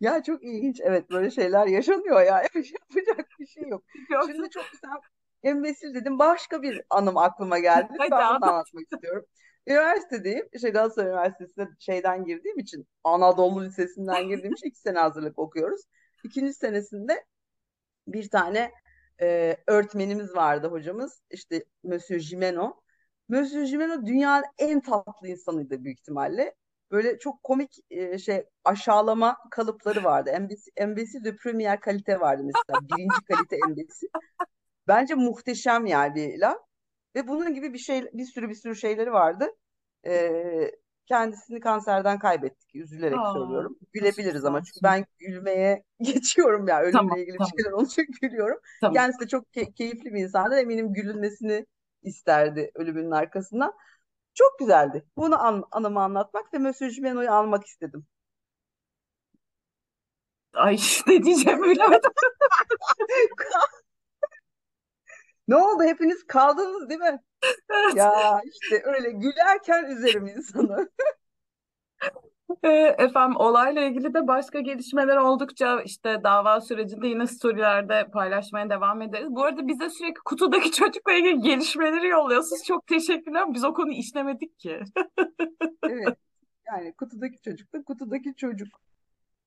Ya 0.00 0.22
çok 0.22 0.44
ilginç. 0.44 0.80
Evet 0.82 1.10
böyle 1.10 1.30
şeyler 1.30 1.66
yaşanıyor 1.66 2.20
ya. 2.20 2.42
Yapacak 2.54 3.28
bir 3.40 3.46
şey 3.46 3.68
yok. 3.68 3.84
Şimdi 4.26 4.50
çok 4.50 4.64
güzel 4.72 4.90
embesil 5.42 5.94
dedim. 5.94 6.18
Başka 6.18 6.62
bir 6.62 6.82
anım 6.90 7.16
aklıma 7.16 7.58
geldi. 7.58 7.92
Ben 8.00 8.10
anlat. 8.10 8.42
anlatmak 8.42 8.92
istiyorum. 8.92 9.24
Üniversitedeyim. 9.66 10.48
İşte 10.52 10.70
Galatasaray 10.70 11.10
Üniversitesi'ne 11.10 11.68
şeyden 11.78 12.24
girdiğim 12.24 12.58
için 12.58 12.86
Anadolu 13.04 13.64
Lisesi'nden 13.64 14.28
girdiğim 14.28 14.52
için 14.54 14.66
iki 14.68 14.78
sene 14.78 14.98
hazırlık 14.98 15.38
okuyoruz. 15.38 15.80
İkinci 16.24 16.54
senesinde 16.54 17.24
bir 18.06 18.30
tane 18.30 18.72
e, 19.20 19.56
öğretmenimiz 19.66 20.34
vardı 20.34 20.68
hocamız. 20.68 21.22
İşte 21.30 21.64
Monsieur 21.82 22.20
Jimeno. 22.20 22.80
Monsieur 23.28 23.64
Jimeno 23.66 24.06
dünyanın 24.06 24.44
en 24.58 24.80
tatlı 24.80 25.28
insanıydı 25.28 25.84
büyük 25.84 25.98
ihtimalle 25.98 26.54
böyle 26.90 27.18
çok 27.18 27.42
komik 27.42 27.78
e, 27.90 28.18
şey 28.18 28.44
aşağılama 28.64 29.36
kalıpları 29.50 30.04
vardı. 30.04 30.30
Embesi, 30.30 30.70
embesi 30.76 31.24
de 31.24 31.36
premier 31.36 31.80
kalite 31.80 32.20
vardı 32.20 32.42
mesela. 32.44 32.88
Birinci 32.98 33.24
kalite 33.28 33.56
embesi. 33.68 34.06
Bence 34.88 35.14
muhteşem 35.14 35.86
yani 35.86 36.14
bir 36.14 36.38
laf. 36.38 36.58
Ve 37.14 37.28
bunun 37.28 37.54
gibi 37.54 37.72
bir 37.72 37.78
şey 37.78 38.04
bir 38.12 38.24
sürü 38.24 38.48
bir 38.48 38.54
sürü 38.54 38.76
şeyleri 38.76 39.12
vardı. 39.12 39.46
E, 40.06 40.70
kendisini 41.06 41.60
kanserden 41.60 42.18
kaybettik. 42.18 42.74
Üzülerek 42.76 43.18
Aa, 43.18 43.32
söylüyorum. 43.32 43.78
Gülebiliriz 43.92 44.44
ama 44.44 44.64
çünkü 44.64 44.80
ben 44.82 45.04
gülmeye 45.18 45.84
geçiyorum 46.00 46.68
ya. 46.68 46.80
Ölümle 46.80 46.92
Tamam, 46.92 47.18
ilgili 47.18 47.36
tamam. 47.38 47.50
bir 47.56 47.62
şeyler 47.62 47.76
olunca 47.76 48.02
gülüyorum. 48.22 48.58
Tamam. 48.80 48.94
Kendisi 48.94 49.20
de 49.20 49.28
çok 49.28 49.52
key- 49.52 49.72
keyifli 49.74 50.14
bir 50.14 50.20
insandı. 50.20 50.60
Eminim 50.60 50.92
gülünmesini 50.92 51.66
isterdi 52.02 52.70
ölümünün 52.74 53.10
arkasından. 53.10 53.72
Çok 54.40 54.58
güzeldi. 54.58 55.04
Bunu 55.16 55.42
an, 55.46 55.64
anımı 55.70 56.00
anlatmak 56.02 56.54
ve 56.54 56.58
Monsieur 56.58 56.92
Jimeno'yu 56.92 57.32
almak 57.32 57.66
istedim. 57.66 58.06
Ay 60.54 60.76
ne 61.06 61.22
diyeceğimi 61.24 61.70
bilemedim. 61.70 62.10
Ne 65.48 65.56
oldu? 65.56 65.82
Hepiniz 65.82 66.26
kaldınız 66.26 66.88
değil 66.88 67.00
mi? 67.00 67.20
Evet. 67.70 67.96
Ya 67.96 68.40
işte 68.44 68.82
öyle 68.84 69.10
gülerken 69.10 69.84
üzerim 69.84 70.26
insanı. 70.26 70.90
Efendim 72.98 73.36
olayla 73.36 73.82
ilgili 73.82 74.14
de 74.14 74.28
başka 74.28 74.60
gelişmeler 74.60 75.16
oldukça 75.16 75.82
işte 75.82 76.20
dava 76.24 76.60
sürecinde 76.60 77.06
yine 77.06 77.26
storylerde 77.26 78.08
paylaşmaya 78.12 78.70
devam 78.70 79.02
ederiz. 79.02 79.28
Bu 79.30 79.44
arada 79.44 79.68
bize 79.68 79.90
sürekli 79.90 80.20
kutudaki 80.24 80.70
çocukla 80.72 81.12
ilgili 81.12 81.40
gelişmeleri 81.40 82.08
yolluyorsunuz. 82.08 82.64
Çok 82.64 82.86
teşekkürler. 82.86 83.54
Biz 83.54 83.64
o 83.64 83.74
konuyu 83.74 83.96
işlemedik 83.96 84.58
ki. 84.58 84.80
Evet. 85.84 86.16
Yani 86.66 86.92
kutudaki 86.96 87.40
çocuk 87.42 87.72
da 87.72 87.82
kutudaki 87.84 88.34
çocuk. 88.36 88.68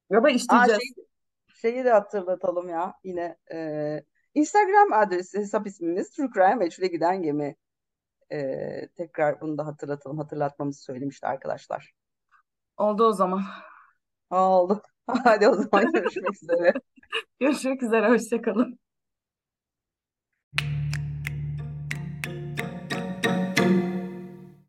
Ya 0.10 0.24
da 0.24 0.28
Aa, 0.28 0.32
işleyeceğiz. 0.32 0.82
şey, 0.82 1.06
şeyi 1.48 1.86
de 1.86 1.92
hatırlatalım 1.92 2.70
ya 2.70 2.94
yine. 3.04 3.38
e, 3.54 4.00
Instagram 4.34 4.94
adresi 4.94 5.40
hesap 5.40 5.68
ismimiz 5.68 6.10
True 6.10 6.30
Crime 6.34 6.56
Meçhule 6.56 6.88
Giden 6.88 7.22
Gemi. 7.22 7.56
E, 8.32 8.88
tekrar 8.96 9.42
bunu 9.42 9.58
da 9.58 9.66
hatırlatalım. 9.66 10.18
Hatırlatmamızı 10.18 10.84
söylemişti 10.84 11.28
arkadaşlar. 11.28 11.94
Oldu 12.78 13.04
o 13.06 13.12
zaman. 13.14 13.44
Oldu. 14.30 14.82
Hadi 15.26 15.48
o 15.50 15.54
zaman 15.56 15.92
görüşmek 15.94 16.36
üzere. 16.44 16.74
Görüşmek 17.40 17.84
üzere. 17.84 18.10
Hoşça 18.10 18.42
kalın. 18.44 18.80